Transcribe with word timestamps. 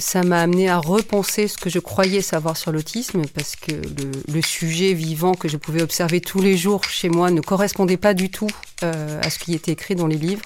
Ça 0.00 0.22
m'a 0.22 0.40
amené 0.40 0.70
à 0.70 0.78
repenser 0.78 1.46
ce 1.46 1.58
que 1.58 1.68
je 1.68 1.78
croyais 1.78 2.22
savoir 2.22 2.56
sur 2.56 2.72
l'autisme 2.72 3.22
parce 3.34 3.54
que 3.54 3.72
le, 4.32 4.40
sujet 4.40 4.94
vivant 4.94 5.34
que 5.34 5.46
je 5.46 5.58
pouvais 5.58 5.82
observer 5.82 6.22
tous 6.22 6.40
les 6.40 6.56
jours 6.56 6.82
chez 6.84 7.10
moi 7.10 7.30
ne 7.30 7.42
correspondait 7.42 7.98
pas 7.98 8.14
du 8.14 8.30
tout 8.30 8.48
euh, 8.82 9.20
à 9.22 9.28
ce 9.28 9.38
qui 9.38 9.52
était 9.52 9.72
écrit 9.72 9.94
dans 9.94 10.06
les 10.06 10.16
livres. 10.16 10.42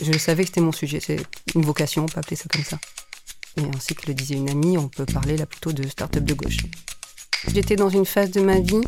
Je 0.00 0.18
savais 0.18 0.42
que 0.42 0.48
c'était 0.48 0.60
mon 0.60 0.72
sujet, 0.72 0.98
c'est 1.00 1.20
une 1.54 1.62
vocation, 1.62 2.02
on 2.02 2.06
peut 2.06 2.18
appeler 2.18 2.36
ça 2.36 2.46
comme 2.52 2.64
ça. 2.64 2.78
Et 3.56 3.62
ainsi 3.74 3.94
que 3.94 4.08
le 4.08 4.14
disait 4.14 4.34
une 4.34 4.50
amie, 4.50 4.76
on 4.76 4.88
peut 4.88 5.06
parler 5.06 5.36
là 5.36 5.46
plutôt 5.46 5.72
de 5.72 5.86
start-up 5.88 6.24
de 6.24 6.34
gauche. 6.34 6.58
J'étais 7.54 7.76
dans 7.76 7.88
une 7.88 8.04
phase 8.04 8.32
de 8.32 8.40
ma 8.40 8.58
vie 8.58 8.82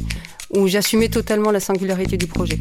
où 0.51 0.67
j'assumais 0.67 1.09
totalement 1.09 1.53
la 1.53 1.61
singularité 1.61 2.17
du 2.17 2.27
projet. 2.27 2.59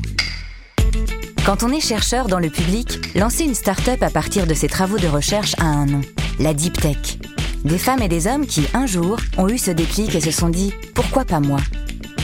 Quand 1.46 1.64
on 1.64 1.74
est 1.74 1.82
chercheur 1.82 2.28
dans 2.28 2.40
le 2.40 2.52
public, 2.52 3.16
lancer 3.16 3.44
une 3.44 3.56
start-up 3.56 4.04
à 4.04 4.12
partir 4.12 4.46
de 4.46 4.54
ses 4.54 4.68
travaux 4.68 5.00
de 5.00 5.08
recherche 5.08 5.56
a 5.58 5.66
un 5.66 5.88
nom, 5.88 6.02
la 6.42 6.54
Deep 6.56 6.82
Tech. 6.82 7.20
Des 7.64 7.78
femmes 7.78 8.02
et 8.02 8.08
des 8.08 8.26
hommes 8.26 8.48
qui, 8.48 8.64
un 8.74 8.88
jour, 8.88 9.18
ont 9.38 9.48
eu 9.48 9.60
ce 9.60 9.70
déclic 9.70 10.16
et 10.16 10.22
se 10.22 10.32
sont 10.32 10.50
dit 10.50 10.74
pourquoi 10.96 11.24
pas 11.24 11.40
moi? 11.40 11.60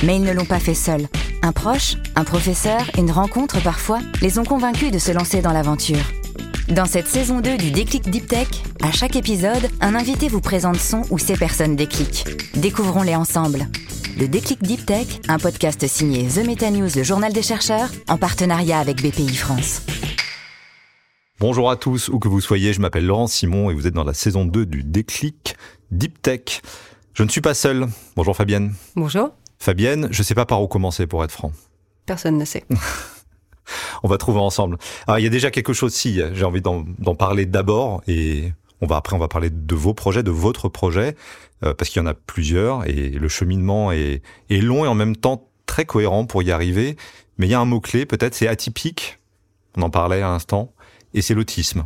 Mais 0.04 0.16
ils 0.16 0.24
ne 0.24 0.34
l'ont 0.34 0.46
pas 0.46 0.60
fait 0.60 0.74
seuls. 0.74 1.08
Un 1.44 1.52
proche, 1.52 1.96
un 2.16 2.24
professeur, 2.24 2.82
une 2.98 3.12
rencontre 3.12 3.62
parfois, 3.62 4.00
les 4.22 4.40
ont 4.40 4.44
convaincus 4.44 4.91
de 4.91 4.98
se 4.98 5.12
lancer 5.12 5.41
dans 5.41 5.54
l'aventure. 5.54 6.04
Dans 6.68 6.86
cette 6.86 7.08
saison 7.08 7.41
2 7.41 7.58
du 7.58 7.72
Déclic 7.72 8.10
Deep 8.10 8.27
Tech, 8.27 8.48
à 8.82 8.91
chaque 8.91 9.16
épisode, 9.16 9.70
un 9.82 9.94
invité 9.94 10.27
vous 10.27 10.41
présente 10.41 10.77
son 10.77 11.04
ou 11.12 11.20
ses 11.20 11.36
personnes 11.36 11.76
déclic. 11.76 12.26
Découvrons-les 12.55 13.16
ensemble. 13.16 13.68
Le 14.20 14.27
Déclic 14.27 14.63
Deep 14.63 14.86
Tech, 14.86 15.08
un 15.27 15.38
podcast 15.38 15.86
signé 15.88 16.27
The 16.27 16.46
Meta 16.46 16.72
News, 16.72 16.90
le 16.96 17.04
journal 17.04 17.32
des 17.32 17.44
chercheurs, 17.44 17.90
en 18.10 18.18
partenariat 18.18 18.80
avec 18.80 18.98
BPI 18.98 19.36
France. 19.36 19.84
Bonjour 21.40 21.70
à 21.70 21.76
tous, 21.76 22.09
où 22.09 22.18
que 22.18 22.27
vous 22.27 22.41
soyez, 22.41 22.73
je 22.73 22.82
m'appelle 22.82 23.05
Laurent 23.05 23.27
Simon 23.27 23.70
et 23.70 23.76
vous 23.76 23.86
êtes 23.86 23.94
dans 23.94 24.04
la 24.04 24.16
saison 24.16 24.44
2 24.44 24.66
du 24.66 24.84
Déclic 24.84 25.55
Deep 25.91 26.20
Tech. 26.20 26.63
Je 27.13 27.22
ne 27.22 27.30
suis 27.30 27.41
pas 27.41 27.54
seul. 27.54 27.86
Bonjour 28.16 28.36
Fabienne. 28.36 28.74
Bonjour. 28.96 29.30
Fabienne, 29.60 30.08
je 30.10 30.21
ne 30.21 30.24
sais 30.24 30.34
pas 30.34 30.48
par 30.48 30.63
où 30.63 30.68
commencer 30.68 31.05
pour 31.05 31.24
être 31.24 31.32
franc. 31.32 31.52
Personne 32.08 32.40
ne 32.40 32.46
sait. 32.46 32.65
on 34.04 34.08
va 34.08 34.18
trouver 34.18 34.40
ensemble. 34.40 34.80
il 35.15 35.24
y 35.24 35.27
a 35.27 35.30
déjà 35.30 35.52
quelque 35.52 35.74
chose, 35.74 35.93
si, 35.93 36.20
j'ai 36.34 36.43
envie 36.43 36.62
d'en 36.62 37.15
parler 37.15 37.46
d'abord, 37.46 38.02
et 38.08 38.52
on 38.82 38.88
va 38.88 38.96
après, 38.96 39.15
on 39.15 39.20
va 39.20 39.27
parler 39.27 39.52
de 39.52 39.76
vos 39.76 39.93
projets, 39.93 40.24
de 40.24 40.32
votre 40.32 40.70
projet, 40.70 41.15
euh, 41.63 41.76
parce 41.76 41.91
qu'il 41.91 42.02
y 42.02 42.04
en 42.04 42.08
a 42.08 42.15
plusieurs, 42.15 42.88
et 42.88 43.12
le 43.12 43.27
cheminement 43.27 43.91
est, 43.91 44.24
est 44.49 44.62
long 44.62 44.85
et 44.85 44.88
en 44.88 44.96
même 44.96 45.15
temps 45.15 45.48
très 45.68 45.85
cohérent 45.85 46.26
pour 46.26 46.41
y 46.41 46.49
arriver. 46.49 46.98
Mais 47.38 47.46
il 47.46 47.52
y 47.52 47.54
a 47.54 47.60
un 47.60 47.65
mot-clé, 47.65 48.08
peut-être, 48.08 48.34
c'est 48.34 48.48
atypique. 48.48 49.20
On 49.77 49.84
en 49.84 49.91
parlait 49.91 50.24
à 50.24 50.30
l'instant, 50.30 50.74
et 51.18 51.21
c'est 51.21 51.34
l'autisme. 51.34 51.85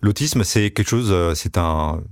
L'autisme, 0.00 0.44
c'est 0.44 0.70
quelque 0.70 0.88
chose, 0.88 1.08
euh, 1.10 1.34
c'est 1.34 1.58
un, 1.58 2.02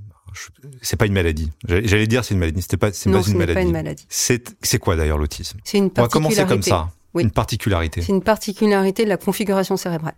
c'est 0.83 0.97
pas 0.97 1.07
une 1.07 1.13
maladie. 1.13 1.51
J'allais 1.69 2.07
dire 2.07 2.25
c'est 2.25 2.35
une 2.35 2.41
maladie. 2.41 2.63
C'était 2.63 2.77
pas, 2.77 2.93
c'est 2.93 3.11
pas, 3.11 3.21
une 3.29 3.71
maladie. 3.71 4.07
C'est 4.09 4.79
quoi 4.79 4.97
d'ailleurs 4.97 5.19
l'autisme? 5.19 5.59
C'est 5.65 5.79
une 5.79 5.91
particularité. 5.91 6.01
On 6.01 6.03
va 6.03 6.09
commencer 6.09 6.49
comme 6.49 6.63
ça. 6.63 6.91
Une 7.19 7.31
particularité. 7.31 8.03
C'est 8.03 8.13
une 8.13 8.23
particularité 8.23 9.05
de 9.05 9.09
la 9.09 9.17
configuration 9.17 9.77
cérébrale. 9.77 10.15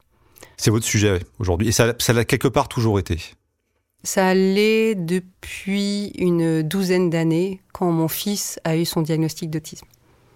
C'est 0.56 0.70
votre 0.70 0.84
sujet 0.84 1.20
aujourd'hui. 1.38 1.68
Et 1.68 1.72
ça, 1.72 1.94
ça 1.98 2.12
l'a 2.12 2.24
quelque 2.24 2.48
part 2.48 2.66
toujours 2.68 2.98
été. 2.98 3.18
Ça 4.02 4.34
l'est 4.34 4.96
depuis 4.96 6.12
une 6.18 6.62
douzaine 6.62 7.10
d'années, 7.10 7.60
quand 7.72 7.90
mon 7.92 8.08
fils 8.08 8.58
a 8.64 8.76
eu 8.76 8.84
son 8.84 9.02
diagnostic 9.02 9.50
d'autisme. 9.50 9.86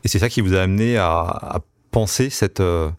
Et 0.05 0.09
c'est 0.09 0.19
ça 0.19 0.29
qui 0.29 0.41
vous 0.41 0.55
a 0.55 0.61
amené 0.61 0.97
à, 0.97 1.61
penser 1.91 2.31
cette, 2.31 2.61
euh, 2.61 2.91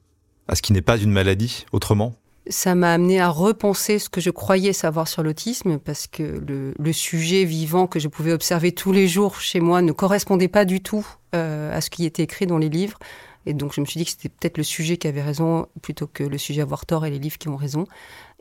à 0.48 0.56
ce 0.56 0.62
qui 0.62 0.74
n'est 0.74 0.82
pas 0.82 0.98
une 0.98 1.12
maladie 1.12 1.66
autrement? 1.72 2.16
Ça 2.48 2.76
m'a 2.76 2.94
amené 2.94 3.20
à 3.20 3.30
repenser 3.30 4.00
ce 4.00 4.10
que 4.10 4.22
je 4.22 4.30
croyais 4.30 4.74
savoir 4.74 5.08
sur 5.08 5.24
l'autisme 5.24 5.80
parce 5.80 6.08
que 6.08 6.24
le, 6.24 6.74
le, 6.78 6.94
sujet 6.94 7.46
vivant 7.46 7.88
que 7.88 8.00
je 8.00 8.08
pouvais 8.08 8.34
observer 8.34 8.72
tous 8.72 8.92
les 8.92 9.08
jours 9.08 9.40
chez 9.40 9.60
moi 9.60 9.82
ne 9.82 9.92
correspondait 9.92 10.48
pas 10.50 10.66
du 10.66 10.82
tout 10.82 11.08
euh, 11.36 11.76
à 11.76 11.82
ce 11.82 11.90
qui 11.90 12.06
était 12.06 12.24
écrit 12.24 12.46
dans 12.46 12.58
les 12.58 12.70
livres. 12.70 13.00
Et 13.46 13.54
donc 13.54 13.74
je 13.74 13.82
me 13.82 13.86
suis 13.86 13.98
dit 13.98 14.06
que 14.06 14.12
c'était 14.12 14.30
peut-être 14.30 14.58
le 14.58 14.64
sujet 14.64 14.98
qui 14.98 15.08
avait 15.08 15.22
raison 15.22 15.68
plutôt 15.82 16.08
que 16.08 16.24
le 16.24 16.38
sujet 16.38 16.62
avoir 16.62 16.86
tort 16.86 17.06
et 17.06 17.10
les 17.10 17.20
livres 17.20 17.38
qui 17.38 17.50
ont 17.50 17.56
raison. 17.56 17.88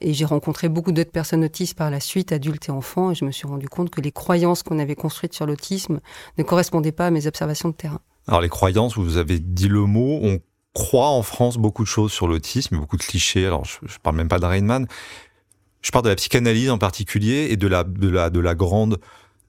Et 0.01 0.15
j'ai 0.15 0.25
rencontré 0.25 0.69
beaucoup 0.69 0.93
d'autres 0.93 1.11
personnes 1.11 1.45
autistes 1.45 1.77
par 1.77 1.91
la 1.91 2.01
suite, 2.01 2.33
adultes 2.33 2.69
et 2.69 2.73
enfants, 2.73 3.11
et 3.11 3.15
je 3.15 3.25
me 3.25 3.31
suis 3.31 3.47
rendu 3.47 3.69
compte 3.69 3.91
que 3.91 4.01
les 4.01 4.13
croyances 4.13 4.63
qu'on 4.63 4.79
avait 4.79 4.95
construites 4.95 5.35
sur 5.35 5.47
l'autisme 5.47 6.01
ne 6.39 6.43
correspondaient 6.43 6.93
pas 6.93 7.07
à 7.07 7.11
mes 7.11 7.27
observations 7.27 7.69
de 7.69 7.75
terrain. 7.75 8.01
Alors 8.29 8.41
les 8.41 8.49
croyances, 8.49 8.97
vous 8.97 9.17
avez 9.17 9.41
dit 9.41 9.69
le 9.69 9.81
mot, 9.81 10.21
on 10.23 10.39
croit 10.75 11.09
en 11.09 11.23
France 11.23 11.59
beaucoup 11.59 11.83
de 11.83 11.89
choses 11.89 12.13
sur 12.13 12.29
l'autisme, 12.29 12.79
beaucoup 12.79 12.97
de 12.97 13.03
clichés. 13.03 13.47
Alors 13.47 13.65
je, 13.65 13.79
je 13.87 13.99
parle 13.99 14.17
même 14.17 14.29
pas 14.29 14.39
d'Areinman. 14.39 14.87
Je 15.83 15.91
parle 15.91 16.05
de 16.05 16.11
la 16.11 16.17
psychanalyse 16.17 16.71
en 16.71 16.79
particulier 16.79 17.49
et 17.51 17.57
de 17.57 17.67
la, 17.67 17.85
de 17.85 18.09
la, 18.09 18.31
de 18.31 18.41
la 18.41 18.55
grande 18.55 18.99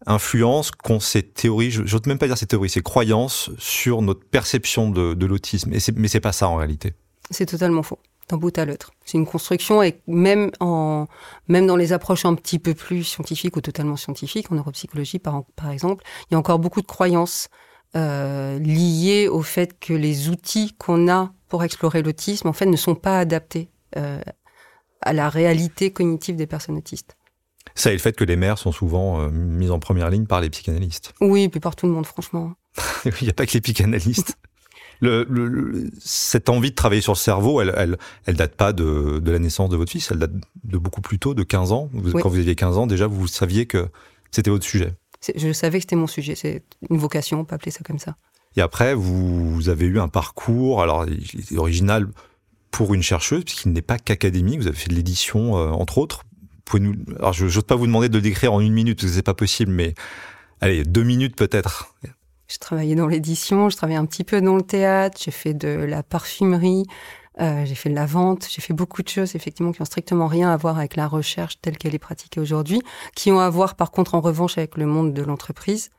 influence 0.05 0.71
qu'ont 0.71 0.99
ces 0.99 1.23
théories, 1.23 1.71
je 1.71 1.81
n'ose 1.81 2.05
même 2.07 2.17
pas 2.17 2.27
dire 2.27 2.37
ces 2.37 2.47
théories, 2.47 2.69
ces 2.69 2.81
croyances 2.81 3.51
sur 3.57 4.01
notre 4.01 4.25
perception 4.25 4.89
de, 4.89 5.13
de 5.13 5.25
l'autisme. 5.25 5.71
Mais 5.95 6.07
c'est 6.07 6.19
pas 6.19 6.31
ça 6.31 6.49
en 6.49 6.55
réalité. 6.55 6.93
C'est 7.29 7.45
totalement 7.45 7.83
faux, 7.83 7.99
d'un 8.29 8.37
bout 8.37 8.57
à 8.57 8.65
l'autre. 8.65 8.91
C'est 9.05 9.17
une 9.17 9.25
construction 9.25 9.81
et 9.81 10.01
même, 10.07 10.51
en, 10.59 11.07
même 11.47 11.67
dans 11.67 11.77
les 11.77 11.93
approches 11.93 12.25
un 12.25 12.35
petit 12.35 12.59
peu 12.59 12.73
plus 12.73 13.03
scientifiques 13.03 13.55
ou 13.55 13.61
totalement 13.61 13.95
scientifiques, 13.95 14.51
en 14.51 14.55
neuropsychologie 14.55 15.19
par 15.19 15.71
exemple, 15.71 16.03
il 16.29 16.33
y 16.33 16.35
a 16.35 16.39
encore 16.39 16.59
beaucoup 16.59 16.81
de 16.81 16.87
croyances 16.87 17.47
euh, 17.95 18.57
liées 18.59 19.27
au 19.27 19.41
fait 19.41 19.79
que 19.79 19.93
les 19.93 20.29
outils 20.29 20.73
qu'on 20.77 21.07
a 21.09 21.31
pour 21.47 21.63
explorer 21.63 22.01
l'autisme, 22.01 22.47
en 22.47 22.53
fait, 22.53 22.65
ne 22.65 22.75
sont 22.75 22.95
pas 22.95 23.19
adaptés 23.19 23.69
euh, 23.97 24.19
à 25.01 25.13
la 25.13 25.29
réalité 25.29 25.91
cognitive 25.91 26.35
des 26.35 26.47
personnes 26.47 26.77
autistes. 26.77 27.15
Ça 27.75 27.91
et 27.91 27.93
le 27.93 27.99
fait 27.99 28.15
que 28.15 28.23
les 28.23 28.35
mères 28.35 28.57
sont 28.57 28.71
souvent 28.71 29.21
euh, 29.21 29.29
mises 29.29 29.71
en 29.71 29.79
première 29.79 30.09
ligne 30.09 30.25
par 30.25 30.41
les 30.41 30.49
psychanalystes. 30.49 31.13
Oui, 31.21 31.49
puis 31.49 31.59
par 31.59 31.75
tout 31.75 31.85
le 31.85 31.91
monde, 31.91 32.05
franchement. 32.05 32.53
Il 33.05 33.23
n'y 33.23 33.29
a 33.29 33.33
pas 33.33 33.45
que 33.45 33.53
les 33.53 33.61
psychanalystes. 33.61 34.37
Le, 35.01 35.25
le, 35.29 35.89
cette 35.99 36.49
envie 36.49 36.69
de 36.69 36.75
travailler 36.75 37.01
sur 37.01 37.11
le 37.11 37.17
cerveau, 37.17 37.61
elle, 37.61 37.73
elle, 37.75 37.97
elle 38.25 38.35
date 38.35 38.55
pas 38.55 38.73
de, 38.73 39.19
de, 39.19 39.31
la 39.31 39.39
naissance 39.39 39.69
de 39.69 39.75
votre 39.75 39.91
fils, 39.91 40.09
elle 40.11 40.19
date 40.19 40.31
de 40.63 40.77
beaucoup 40.77 41.01
plus 41.01 41.19
tôt, 41.19 41.33
de 41.33 41.43
15 41.43 41.73
ans. 41.73 41.89
Quand 42.21 42.29
vous 42.29 42.37
aviez 42.37 42.55
15 42.55 42.77
ans, 42.77 42.87
déjà, 42.87 43.05
vous 43.05 43.27
saviez 43.27 43.65
que 43.65 43.89
c'était 44.31 44.49
votre 44.49 44.65
sujet. 44.65 44.93
Je 45.35 45.53
savais 45.53 45.79
que 45.79 45.83
c'était 45.83 45.95
mon 45.95 46.07
sujet, 46.07 46.35
c'est 46.35 46.63
une 46.89 46.97
vocation, 46.97 47.41
on 47.41 47.45
peut 47.45 47.55
appeler 47.55 47.71
ça 47.71 47.81
comme 47.85 47.99
ça. 47.99 48.15
Et 48.55 48.61
après, 48.61 48.93
vous, 48.93 49.69
avez 49.69 49.85
eu 49.85 49.99
un 49.99 50.07
parcours, 50.07 50.81
alors 50.81 51.05
il 51.07 51.43
est 51.51 51.57
original 51.57 52.07
pour 52.71 52.93
une 52.93 53.03
chercheuse, 53.03 53.43
puisqu'il 53.43 53.71
n'est 53.71 53.81
pas 53.81 53.97
qu'académique, 53.97 54.59
vous 54.59 54.67
avez 54.67 54.75
fait 54.75 54.89
de 54.89 54.95
l'édition, 54.95 55.57
euh, 55.57 55.69
entre 55.69 55.97
autres, 55.97 56.23
pouvez 56.65 56.83
nous, 56.83 56.95
alors 57.17 57.33
je 57.33 57.45
n'ose 57.45 57.63
pas 57.63 57.75
vous 57.75 57.87
demander 57.87 58.09
de 58.09 58.15
le 58.15 58.21
décrire 58.21 58.53
en 58.53 58.59
une 58.59 58.73
minute 58.73 58.97
parce 58.97 59.11
que 59.11 59.15
c'est 59.15 59.23
pas 59.23 59.33
possible, 59.33 59.71
mais 59.71 59.93
allez, 60.61 60.83
deux 60.83 61.03
minutes 61.03 61.35
peut-être. 61.35 61.95
Je 62.47 62.57
travaillais 62.57 62.95
dans 62.95 63.07
l'édition, 63.07 63.69
je 63.69 63.77
travaillais 63.77 63.99
un 63.99 64.05
petit 64.05 64.23
peu 64.23 64.41
dans 64.41 64.55
le 64.55 64.61
théâtre, 64.61 65.19
j'ai 65.23 65.31
fait 65.31 65.53
de 65.53 65.69
la 65.69 66.03
parfumerie, 66.03 66.85
euh, 67.41 67.65
j'ai 67.65 67.75
fait 67.75 67.89
de 67.89 67.95
la 67.95 68.05
vente, 68.05 68.47
j'ai 68.49 68.61
fait 68.61 68.73
beaucoup 68.73 69.01
de 69.01 69.09
choses 69.09 69.35
effectivement 69.35 69.71
qui 69.71 69.81
ont 69.81 69.85
strictement 69.85 70.27
rien 70.27 70.51
à 70.51 70.57
voir 70.57 70.77
avec 70.77 70.95
la 70.95 71.07
recherche 71.07 71.59
telle 71.61 71.77
qu'elle 71.77 71.95
est 71.95 71.99
pratiquée 71.99 72.39
aujourd'hui, 72.39 72.81
qui 73.15 73.31
ont 73.31 73.39
à 73.39 73.49
voir 73.49 73.75
par 73.75 73.91
contre 73.91 74.15
en 74.15 74.21
revanche 74.21 74.57
avec 74.57 74.77
le 74.77 74.85
monde 74.85 75.13
de 75.13 75.21
l'entreprise. 75.21 75.89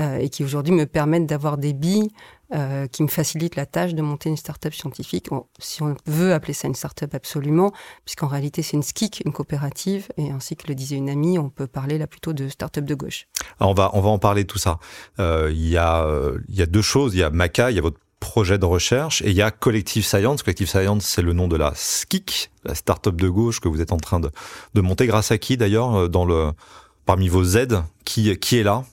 Euh, 0.00 0.18
et 0.18 0.28
qui 0.28 0.42
aujourd'hui 0.42 0.74
me 0.74 0.86
permettent 0.86 1.26
d'avoir 1.26 1.56
des 1.56 1.72
billes 1.72 2.10
euh, 2.52 2.86
qui 2.88 3.02
me 3.02 3.08
facilitent 3.08 3.56
la 3.56 3.64
tâche 3.64 3.94
de 3.94 4.02
monter 4.02 4.28
une 4.28 4.36
start-up 4.36 4.74
scientifique, 4.74 5.28
si 5.58 5.82
on 5.82 5.94
veut 6.06 6.32
appeler 6.32 6.52
ça 6.52 6.66
une 6.66 6.74
start-up 6.74 7.14
absolument, 7.14 7.72
puisqu'en 8.04 8.26
réalité 8.26 8.62
c'est 8.62 8.76
une 8.76 8.82
SKIC, 8.82 9.22
une 9.24 9.32
coopérative, 9.32 10.08
et 10.16 10.30
ainsi 10.30 10.56
que 10.56 10.66
le 10.66 10.74
disait 10.74 10.96
une 10.96 11.08
amie, 11.08 11.38
on 11.38 11.48
peut 11.48 11.68
parler 11.68 11.96
là 11.96 12.06
plutôt 12.06 12.32
de 12.32 12.48
start-up 12.48 12.84
de 12.84 12.94
gauche. 12.94 13.28
Alors 13.60 13.70
on 13.70 13.74
va, 13.74 13.90
on 13.94 14.00
va 14.00 14.08
en 14.08 14.18
parler 14.18 14.46
tout 14.46 14.58
ça. 14.58 14.78
Euh, 15.20 15.50
il 15.52 15.68
y, 15.68 15.76
a, 15.76 16.06
il 16.48 16.54
y 16.54 16.62
a 16.62 16.66
deux 16.66 16.82
choses, 16.82 17.14
il 17.14 17.18
y 17.18 17.22
a 17.22 17.30
Maca, 17.30 17.70
il 17.70 17.76
y 17.76 17.78
a 17.78 17.82
votre 17.82 18.00
projet 18.22 18.56
de 18.56 18.64
recherche 18.64 19.20
et 19.22 19.30
il 19.30 19.36
y 19.36 19.42
a 19.42 19.50
Collective 19.50 20.04
Science. 20.04 20.44
Collective 20.44 20.68
Science, 20.68 21.04
c'est 21.04 21.22
le 21.22 21.32
nom 21.32 21.48
de 21.48 21.56
la 21.56 21.72
SKIC, 21.74 22.50
la 22.64 22.76
start-up 22.76 23.16
de 23.16 23.28
gauche 23.28 23.58
que 23.58 23.68
vous 23.68 23.80
êtes 23.80 23.90
en 23.90 23.96
train 23.96 24.20
de, 24.20 24.30
de 24.74 24.80
monter. 24.80 25.06
Grâce 25.06 25.32
à 25.32 25.38
qui 25.38 25.56
d'ailleurs 25.56 26.08
dans 26.08 26.24
le 26.24 26.52
parmi 27.04 27.28
vos 27.28 27.44
aides 27.44 27.82
qui, 28.04 28.38
qui 28.38 28.58
est 28.58 28.62
là? 28.62 28.84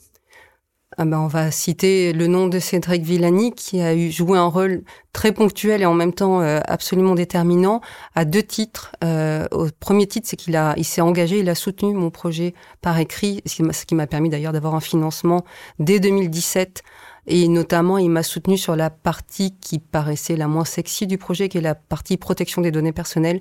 Ah 0.98 1.06
ben, 1.06 1.20
on 1.20 1.28
va 1.28 1.52
citer 1.52 2.14
le 2.14 2.26
nom 2.26 2.48
de 2.48 2.58
Cédric 2.58 3.04
Villani 3.04 3.54
qui 3.54 3.80
a 3.80 3.94
eu 3.94 4.12
joué 4.12 4.40
un 4.40 4.48
rôle 4.48 4.84
très 5.14 5.32
ponctuel 5.32 5.84
et 5.84 5.86
en 5.86 5.94
même 5.94 6.14
temps 6.14 6.42
euh, 6.42 6.60
absolument 6.66 7.14
déterminant 7.14 7.80
à 8.16 8.26
deux 8.26 8.42
titres. 8.42 8.92
Euh, 9.04 9.48
au 9.52 9.68
premier 9.80 10.08
titre, 10.08 10.28
c'est 10.28 10.36
qu'il 10.36 10.56
a, 10.56 10.74
il 10.78 10.84
s'est 10.84 11.02
engagé, 11.02 11.40
il 11.40 11.50
a 11.50 11.54
soutenu 11.54 11.94
mon 11.94 12.10
projet 12.10 12.56
par 12.82 12.98
écrit, 12.98 13.42
ce 13.46 13.86
qui 13.86 13.96
m'a 13.96 14.08
permis 14.08 14.30
d'ailleurs 14.30 14.52
d'avoir 14.52 14.74
un 14.74 14.80
financement 14.80 15.46
dès 15.78 16.00
2017. 16.00 16.82
Et 17.28 17.48
notamment, 17.48 18.00
il 18.00 18.10
m'a 18.10 18.24
soutenu 18.24 18.58
sur 18.58 18.76
la 18.76 18.90
partie 18.90 19.56
qui 19.62 19.78
paraissait 19.78 20.36
la 20.36 20.48
moins 20.48 20.66
sexy 20.66 21.06
du 21.06 21.20
projet, 21.20 21.50
qui 21.50 21.60
est 21.60 21.62
la 21.62 21.76
partie 21.76 22.18
protection 22.18 22.64
des 22.64 22.72
données 22.72 22.94
personnelles. 22.94 23.40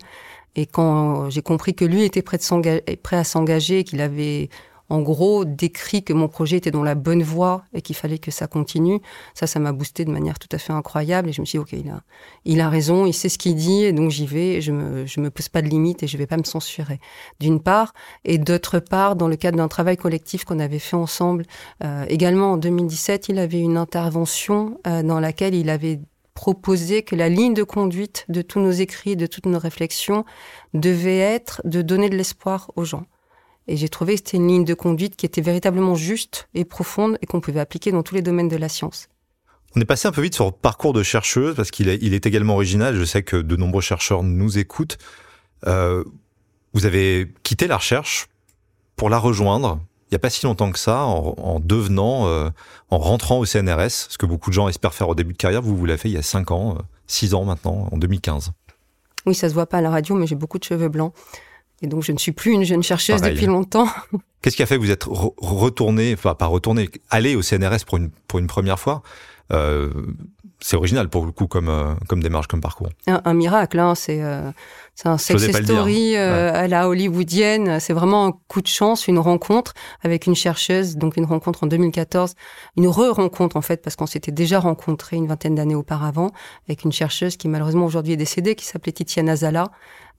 Et 0.55 0.67
quand 0.67 1.31
j'ai 1.31 1.43
compris 1.43 1.75
que 1.75 1.87
lui 1.87 2.05
était 2.05 2.21
prêt, 2.21 2.37
de 2.37 2.95
prêt 2.97 3.17
à 3.17 3.25
s'engager, 3.25 3.85
qu'il 3.85 4.03
avait 4.03 4.51
en 4.91 5.01
gros, 5.01 5.45
décrit 5.45 6.03
que 6.03 6.13
mon 6.13 6.29
projet 6.29 6.57
était 6.57 6.71
dans 6.71 6.83
la 6.83 6.95
bonne 6.95 7.23
voie 7.23 7.65
et 7.75 7.83
qu'il 7.83 7.95
fallait 7.95 8.19
que 8.19 8.31
ça 8.31 8.47
continue. 8.47 9.01
Ça, 9.35 9.47
ça 9.47 9.61
m'a 9.61 9.73
boosté 9.73 10.05
de 10.05 10.11
manière 10.11 10.39
tout 10.39 10.49
à 10.53 10.59
fait 10.59 10.73
incroyable. 10.73 11.29
Et 11.29 11.33
je 11.33 11.43
me 11.43 11.47
suis 11.47 11.59
dit, 11.59 11.63
OK, 11.63 11.73
il 11.73 11.91
a, 11.91 12.03
il 12.45 12.61
a 12.61 12.71
raison, 12.71 13.05
il 13.05 13.13
sait 13.13 13.29
ce 13.29 13.37
qu'il 13.37 13.55
dit, 13.55 13.85
et 13.85 13.93
donc 13.93 14.11
j'y 14.11 14.27
vais. 14.27 14.61
Je 14.61 14.73
me, 14.73 15.05
je 15.05 15.21
me 15.21 15.31
pose 15.31 15.49
pas 15.51 15.61
de 15.61 15.69
limites 15.69 16.03
et 16.03 16.07
je 16.07 16.17
vais 16.17 16.27
pas 16.27 16.39
me 16.39 16.45
censurer. 16.45 17.01
D'une 17.39 17.61
part. 17.61 17.93
Et 18.25 18.39
d'autre 18.39 18.79
part, 18.79 19.15
dans 19.15 19.29
le 19.29 19.37
cadre 19.37 19.59
d'un 19.59 19.69
travail 19.69 19.97
collectif 19.97 20.45
qu'on 20.45 20.59
avait 20.59 20.79
fait 20.79 20.97
ensemble, 20.97 21.45
euh, 21.85 22.07
également 22.09 22.53
en 22.53 22.57
2017, 22.57 23.29
il 23.29 23.39
avait 23.39 23.61
une 23.61 23.77
intervention 23.77 24.81
euh, 24.87 25.03
dans 25.03 25.21
laquelle 25.21 25.55
il 25.55 25.69
avait 25.69 26.01
proposé 26.33 27.03
que 27.03 27.17
la 27.17 27.29
ligne 27.29 27.53
de 27.53 27.65
conduite 27.65 28.25
de 28.29 28.43
tous 28.43 28.61
nos 28.61 28.71
écrits, 28.71 29.17
de 29.17 29.27
toutes 29.27 29.47
nos 29.47 29.59
réflexions, 29.59 30.25
devait 30.73 31.19
être 31.19 31.61
de 31.65 31.83
donner 31.83 32.09
de 32.09 32.17
l'espoir 32.17 32.71
aux 32.77 32.85
gens. 32.85 33.05
Et 33.69 33.77
j'ai 33.77 33.89
trouvé 33.89 34.15
que 34.15 34.19
c'était 34.19 34.39
une 34.39 34.49
ligne 34.49 34.65
de 34.65 34.75
conduite 34.75 35.15
qui 35.15 35.27
était 35.27 35.43
véritablement 35.43 35.95
juste 35.95 36.49
et 36.55 36.65
profonde 36.65 37.19
et 37.21 37.27
qu'on 37.27 37.41
pouvait 37.41 37.61
appliquer 37.61 37.93
dans 37.93 38.03
tous 38.03 38.15
les 38.15 38.23
domaines 38.23 38.49
de 38.49 38.57
la 38.57 38.69
science. 38.69 39.09
On 39.77 39.81
est 39.81 39.85
passé 39.85 40.09
un 40.09 40.13
peu 40.13 40.23
vite 40.23 40.35
sur 40.35 40.47
le 40.47 40.53
parcours 40.53 40.95
de 40.95 41.03
chercheuse 41.03 41.55
parce 41.55 41.71
qu'il 41.71 41.89
est, 41.89 41.99
il 42.01 42.15
est 42.15 42.25
également 42.25 42.55
original. 42.55 42.97
Je 42.97 43.05
sais 43.05 43.23
que 43.23 43.37
de 43.37 43.57
nombreux 43.57 43.83
chercheurs 43.83 44.23
nous 44.23 44.59
écoutent. 44.59 44.97
Euh, 45.67 46.03
vous 46.73 46.87
avez 46.87 47.31
quitté 47.43 47.67
la 47.67 47.77
recherche 47.77 48.29
pour 48.97 49.11
la 49.11 49.19
rejoindre. 49.19 49.81
Il 50.11 50.15
n'y 50.15 50.17
a 50.17 50.21
pas 50.21 50.31
si 50.31 50.47
longtemps 50.47 50.73
que 50.73 50.79
ça, 50.79 51.03
en, 51.03 51.61
devenant, 51.61 52.29
euh, 52.29 52.49
en 52.89 52.97
rentrant 52.97 53.39
au 53.39 53.45
CNRS, 53.45 53.91
ce 53.91 54.17
que 54.17 54.25
beaucoup 54.25 54.49
de 54.49 54.55
gens 54.55 54.67
espèrent 54.69 54.95
faire 54.95 55.11
au 55.11 55.15
début 55.15 55.35
de 55.35 55.39
carrière. 55.39 55.61
Vous, 55.61 55.77
vous 55.77 55.85
l'avez 55.85 55.99
fait 55.99 56.09
il 56.09 56.15
y 56.15 56.19
a 56.19 56.23
5 56.23 56.51
ans, 56.51 56.79
6 57.07 57.35
euh, 57.35 57.37
ans 57.37 57.45
maintenant, 57.45 57.89
en 57.93 57.99
2015. 57.99 58.53
Oui, 59.27 59.35
ça 59.35 59.51
se 59.51 59.55
voit 59.55 59.67
pas 59.67 59.79
à 59.79 59.81
la 59.83 59.91
radio, 59.91 60.15
mais 60.15 60.27
j'ai 60.27 60.35
beaucoup 60.35 60.59
de 60.59 60.65
cheveux 60.65 60.89
blancs. 60.89 61.13
Et 61.83 61.87
donc, 61.87 62.03
je 62.03 62.13
ne 62.13 62.19
suis 62.19 62.33
plus 62.33 62.53
une 62.53 62.65
jeune 62.65 62.83
chercheuse 62.83 63.21
depuis 63.21 63.47
longtemps. 63.47 63.89
Qu'est-ce 64.43 64.57
qui 64.57 64.63
a 64.63 64.67
fait 64.67 64.77
que 64.77 64.81
vous 64.81 64.91
êtes 64.91 65.05
retourné, 65.05 66.15
enfin 66.15 66.35
pas 66.35 66.47
retourné, 66.47 66.89
allé 67.11 67.35
au 67.35 67.43
CNRS 67.43 67.85
pour 67.87 67.99
une, 67.99 68.11
pour 68.29 68.39
une 68.39 68.47
première 68.47 68.79
fois? 68.79 69.03
Euh, 69.53 69.91
C'est 70.61 70.77
original 70.77 71.09
pour 71.09 71.25
le 71.25 71.33
coup 71.33 71.47
comme, 71.47 71.69
euh, 71.69 71.95
comme 72.09 72.23
démarche, 72.23 72.47
comme 72.49 72.61
parcours. 72.61 72.89
Un, 73.07 73.35
miracle, 73.35 73.79
hein, 73.79 73.95
c'est 73.95 74.23
euh, 74.23 74.51
c'est 74.95 75.09
un 75.09 75.17
success 75.17 75.63
story 75.65 76.17
euh, 76.17 76.53
à 76.53 76.67
la 76.67 76.89
hollywoodienne. 76.89 77.79
C'est 77.79 77.93
vraiment 77.93 78.27
un 78.27 78.33
coup 78.49 78.61
de 78.61 78.67
chance, 78.67 79.07
une 79.07 79.21
rencontre 79.21 79.75
avec 80.03 80.27
une 80.27 80.35
chercheuse, 80.35 80.97
donc 80.97 81.17
une 81.17 81.25
rencontre 81.25 81.63
en 81.63 81.69
2014, 81.69 82.35
une 82.77 82.89
re-rencontre 82.89 83.57
en 83.57 83.63
fait, 83.63 83.81
parce 83.81 83.95
qu'on 83.95 84.07
s'était 84.07 84.33
déjà 84.33 84.59
rencontré 84.59 85.17
une 85.17 85.29
vingtaine 85.29 85.55
d'années 85.55 85.77
auparavant, 85.77 86.33
avec 86.69 86.83
une 86.85 86.93
chercheuse 86.93 87.37
qui 87.37 87.47
malheureusement 87.47 87.87
aujourd'hui 87.87 88.15
est 88.15 88.17
décédée, 88.17 88.57
qui 88.57 88.65
s'appelait 88.65 88.93
Titiana 88.93 89.37
Zala, 89.37 89.71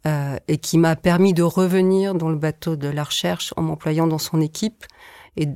euh, 0.07 0.37
et 0.47 0.57
qui 0.57 0.77
m'a 0.77 0.95
permis 0.95 1.33
de 1.33 1.43
revenir 1.43 2.15
dans 2.15 2.29
le 2.29 2.37
bateau 2.37 2.75
de 2.75 2.87
la 2.87 3.03
recherche 3.03 3.53
en 3.57 3.63
m'employant 3.63 4.07
dans 4.07 4.17
son 4.17 4.39
équipe. 4.39 4.85
Et 5.35 5.49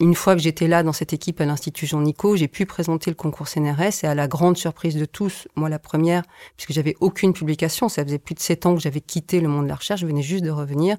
une 0.00 0.14
fois 0.14 0.34
que 0.34 0.40
j'étais 0.40 0.68
là 0.68 0.82
dans 0.82 0.92
cette 0.92 1.12
équipe 1.12 1.40
à 1.40 1.44
l'Institut 1.44 1.86
Jean 1.86 2.00
Nico, 2.00 2.34
j'ai 2.36 2.48
pu 2.48 2.66
présenter 2.66 3.10
le 3.10 3.14
concours 3.14 3.46
CNRS 3.46 4.02
et 4.02 4.06
à 4.06 4.14
la 4.14 4.26
grande 4.26 4.56
surprise 4.56 4.96
de 4.96 5.04
tous, 5.04 5.48
moi 5.54 5.68
la 5.68 5.78
première, 5.78 6.22
puisque 6.56 6.72
j'avais 6.72 6.96
aucune 7.00 7.32
publication, 7.32 7.88
ça 7.88 8.04
faisait 8.04 8.18
plus 8.18 8.34
de 8.34 8.40
sept 8.40 8.66
ans 8.66 8.74
que 8.74 8.80
j'avais 8.80 9.00
quitté 9.00 9.40
le 9.40 9.48
monde 9.48 9.64
de 9.64 9.68
la 9.68 9.76
recherche, 9.76 10.00
je 10.00 10.06
venais 10.06 10.22
juste 10.22 10.44
de 10.44 10.50
revenir. 10.50 10.96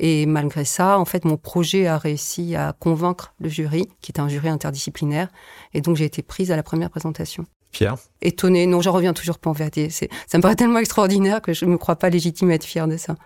Et 0.00 0.26
malgré 0.26 0.64
ça, 0.64 0.98
en 0.98 1.04
fait, 1.04 1.24
mon 1.24 1.36
projet 1.36 1.86
a 1.86 1.98
réussi 1.98 2.56
à 2.56 2.72
convaincre 2.72 3.34
le 3.38 3.48
jury, 3.48 3.88
qui 4.00 4.10
est 4.10 4.20
un 4.20 4.28
jury 4.28 4.48
interdisciplinaire, 4.48 5.28
et 5.72 5.80
donc 5.80 5.96
j'ai 5.96 6.04
été 6.04 6.22
prise 6.22 6.50
à 6.50 6.56
la 6.56 6.64
première 6.64 6.90
présentation. 6.90 7.46
Fier 7.74 7.94
Étonné. 8.22 8.66
Non, 8.66 8.80
j'en 8.80 8.92
reviens 8.92 9.12
toujours 9.12 9.38
pas 9.38 9.50
en 9.50 9.52
vérité. 9.52 9.90
Ça 9.90 10.06
me 10.38 10.40
paraît 10.40 10.56
tellement 10.56 10.78
extraordinaire 10.78 11.42
que 11.42 11.52
je 11.52 11.64
ne 11.64 11.70
me 11.70 11.78
crois 11.78 11.96
pas 11.96 12.10
légitime 12.10 12.50
à 12.50 12.54
être 12.54 12.64
fier 12.64 12.88
de 12.88 12.96
ça. 12.96 13.16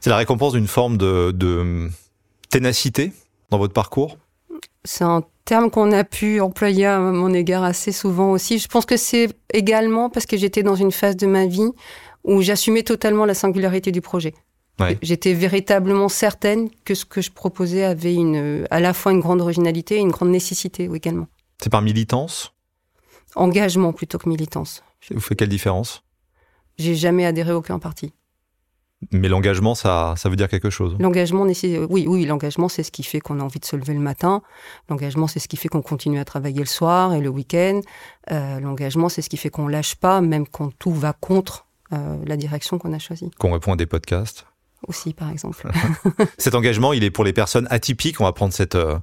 C'est 0.00 0.10
la 0.10 0.16
récompense 0.16 0.52
d'une 0.52 0.68
forme 0.68 0.96
de, 0.96 1.88
ténacité 2.50 3.12
dans 3.50 3.58
votre 3.58 3.72
parcours? 3.72 4.16
C'est 4.84 5.04
un 5.04 5.22
terme 5.44 5.70
qu'on 5.70 5.92
a 5.92 6.04
pu 6.04 6.40
employer 6.40 6.86
à 6.86 6.98
mon 7.00 7.32
égard 7.34 7.64
assez 7.64 7.90
souvent 7.90 8.30
aussi. 8.30 8.58
Je 8.58 8.68
pense 8.68 8.86
que 8.86 8.96
c'est 8.96 9.30
également 9.52 10.10
parce 10.10 10.26
que 10.26 10.36
j'étais 10.36 10.62
dans 10.62 10.76
une 10.76 10.92
phase 10.92 11.16
de 11.16 11.26
ma 11.26 11.46
vie 11.46 11.70
où 12.22 12.42
j'assumais 12.42 12.82
totalement 12.82 13.24
la 13.24 13.34
singularité 13.34 13.92
du 13.92 14.00
projet. 14.00 14.34
J'étais 15.02 15.34
véritablement 15.34 16.08
certaine 16.08 16.68
que 16.84 16.94
ce 16.94 17.04
que 17.04 17.20
je 17.20 17.30
proposais 17.30 17.84
avait 17.84 18.14
une, 18.14 18.66
à 18.70 18.80
la 18.80 18.92
fois 18.92 19.12
une 19.12 19.20
grande 19.20 19.40
originalité 19.40 19.96
et 19.96 20.00
une 20.00 20.10
grande 20.10 20.30
nécessité 20.30 20.88
également. 20.92 21.28
C'est 21.62 21.70
par 21.70 21.82
militance? 21.82 22.52
Engagement 23.36 23.92
plutôt 23.92 24.18
que 24.18 24.28
militance. 24.28 24.82
Vous 25.10 25.20
faites 25.20 25.38
quelle 25.38 25.48
différence? 25.48 26.02
J'ai 26.78 26.94
jamais 26.94 27.26
adhéré 27.26 27.50
à 27.50 27.56
aucun 27.56 27.78
parti. 27.78 28.12
Mais 29.12 29.28
l'engagement, 29.28 29.74
ça, 29.74 30.14
ça 30.16 30.28
veut 30.28 30.36
dire 30.36 30.48
quelque 30.48 30.70
chose. 30.70 30.96
L'engagement, 30.98 31.42
oui, 31.90 32.06
oui, 32.08 32.24
l'engagement, 32.24 32.68
c'est 32.68 32.82
ce 32.82 32.90
qui 32.90 33.02
fait 33.02 33.20
qu'on 33.20 33.40
a 33.40 33.42
envie 33.42 33.60
de 33.60 33.64
se 33.64 33.76
lever 33.76 33.92
le 33.92 34.00
matin. 34.00 34.42
L'engagement, 34.88 35.26
c'est 35.26 35.40
ce 35.40 35.48
qui 35.48 35.56
fait 35.56 35.68
qu'on 35.68 35.82
continue 35.82 36.18
à 36.18 36.24
travailler 36.24 36.60
le 36.60 36.66
soir 36.66 37.12
et 37.12 37.20
le 37.20 37.28
week-end. 37.28 37.80
Euh, 38.30 38.60
l'engagement, 38.60 39.08
c'est 39.08 39.22
ce 39.22 39.28
qui 39.28 39.36
fait 39.36 39.50
qu'on 39.50 39.68
lâche 39.68 39.96
pas, 39.96 40.20
même 40.20 40.46
quand 40.46 40.70
tout 40.78 40.92
va 40.92 41.12
contre 41.12 41.66
euh, 41.92 42.16
la 42.26 42.36
direction 42.36 42.78
qu'on 42.78 42.92
a 42.92 42.98
choisie. 42.98 43.30
Qu'on 43.38 43.52
répond 43.52 43.72
à 43.72 43.76
des 43.76 43.86
podcasts. 43.86 44.46
Aussi, 44.86 45.14
par 45.14 45.30
exemple. 45.30 45.70
Cet 46.38 46.54
engagement, 46.54 46.92
il 46.92 47.04
est 47.04 47.10
pour 47.10 47.24
les 47.24 47.32
personnes 47.32 47.66
atypiques. 47.70 48.20
On 48.20 48.24
va 48.24 48.32
prendre 48.32 48.52
cette, 48.52 48.74
euh, 48.74 48.98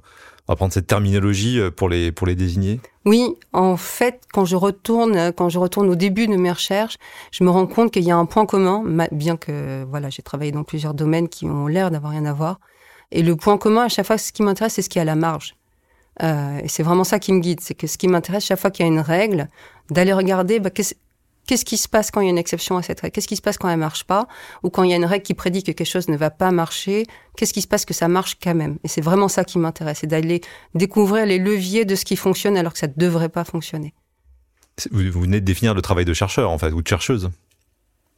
on 0.48 0.52
va 0.52 0.56
prendre 0.56 0.72
cette 0.72 0.86
terminologie 0.86 1.60
euh, 1.60 1.70
pour 1.70 1.88
les, 1.88 2.10
pour 2.12 2.26
les 2.26 2.34
désigner 2.34 2.80
Oui, 3.04 3.36
en 3.52 3.76
fait, 3.76 4.22
quand 4.32 4.44
je 4.44 4.56
retourne, 4.56 5.32
quand 5.32 5.48
je 5.48 5.58
retourne 5.58 5.88
au 5.88 5.94
début 5.94 6.26
de 6.26 6.36
mes 6.36 6.50
recherches, 6.50 6.96
je 7.30 7.44
me 7.44 7.50
rends 7.50 7.66
compte 7.66 7.92
qu'il 7.92 8.04
y 8.04 8.10
a 8.10 8.16
un 8.16 8.26
point 8.26 8.46
commun, 8.46 8.82
bien 9.12 9.36
que 9.36 9.84
voilà, 9.84 10.10
j'ai 10.10 10.22
travaillé 10.22 10.52
dans 10.52 10.64
plusieurs 10.64 10.94
domaines 10.94 11.28
qui 11.28 11.46
ont 11.46 11.68
l'air 11.68 11.90
d'avoir 11.90 12.12
rien 12.12 12.24
à 12.24 12.32
voir. 12.32 12.58
Et 13.12 13.22
le 13.22 13.36
point 13.36 13.58
commun, 13.58 13.84
à 13.84 13.88
chaque 13.88 14.06
fois, 14.06 14.18
ce 14.18 14.32
qui 14.32 14.42
m'intéresse, 14.42 14.74
c'est 14.74 14.82
ce 14.82 14.88
qui 14.88 14.98
est 14.98 15.02
à 15.02 15.04
la 15.04 15.16
marge. 15.16 15.54
Euh, 16.22 16.58
et 16.62 16.68
c'est 16.68 16.82
vraiment 16.82 17.04
ça 17.04 17.18
qui 17.18 17.32
me 17.32 17.40
guide, 17.40 17.60
c'est 17.60 17.74
que 17.74 17.86
ce 17.86 17.96
qui 17.96 18.08
m'intéresse, 18.08 18.44
chaque 18.44 18.58
fois 18.58 18.70
qu'il 18.70 18.84
y 18.84 18.88
a 18.88 18.92
une 18.92 19.00
règle, 19.00 19.48
d'aller 19.90 20.12
regarder 20.12 20.60
bah, 20.60 20.70
qui 21.46 21.76
se 21.76 21.88
passe 21.88 22.10
quand 22.10 22.20
il 22.20 22.24
y 22.24 22.26
a 22.28 22.30
une 22.30 22.38
exception 22.38 22.76
à 22.76 22.82
cette 22.82 23.00
règle? 23.00 23.12
Qu'est-ce 23.12 23.28
qui 23.28 23.36
se 23.36 23.42
passe 23.42 23.58
quand 23.58 23.68
elle 23.68 23.78
marche 23.78 24.04
pas? 24.04 24.26
Ou 24.62 24.70
quand 24.70 24.82
il 24.82 24.90
y 24.90 24.92
a 24.92 24.96
une 24.96 25.04
règle 25.04 25.24
qui 25.24 25.34
prédit 25.34 25.62
que 25.62 25.72
quelque 25.72 25.86
chose 25.86 26.08
ne 26.08 26.16
va 26.16 26.30
pas 26.30 26.50
marcher 26.50 27.06
Qu'est-ce 27.36 27.52
qui 27.52 27.62
se 27.62 27.68
passe 27.68 27.84
que 27.84 27.94
ça 27.94 28.08
marche 28.08 28.36
quand 28.42 28.54
même? 28.54 28.78
Et 28.84 28.88
c'est 28.88 29.00
vraiment 29.00 29.28
ça 29.28 29.44
qui 29.44 29.58
m'intéresse, 29.58 29.98
c'est 30.00 30.06
d'aller 30.06 30.42
découvrir 30.74 31.26
les 31.26 31.38
leviers 31.38 31.84
de 31.84 31.94
ce 31.94 32.04
qui 32.04 32.16
fonctionne 32.16 32.56
alors 32.56 32.74
que 32.74 32.78
ça 32.78 32.88
ne 32.88 32.92
devrait 32.94 33.30
pas 33.30 33.44
fonctionner. 33.44 33.94
Vous 34.90 35.20
venez 35.20 35.40
de 35.40 35.44
définir 35.44 35.74
le 35.74 35.82
travail 35.82 36.04
de 36.04 36.12
chercheur, 36.12 36.50
en 36.50 36.58
fait, 36.58 36.72
ou 36.72 36.82
de 36.82 36.88
chercheuse. 36.88 37.30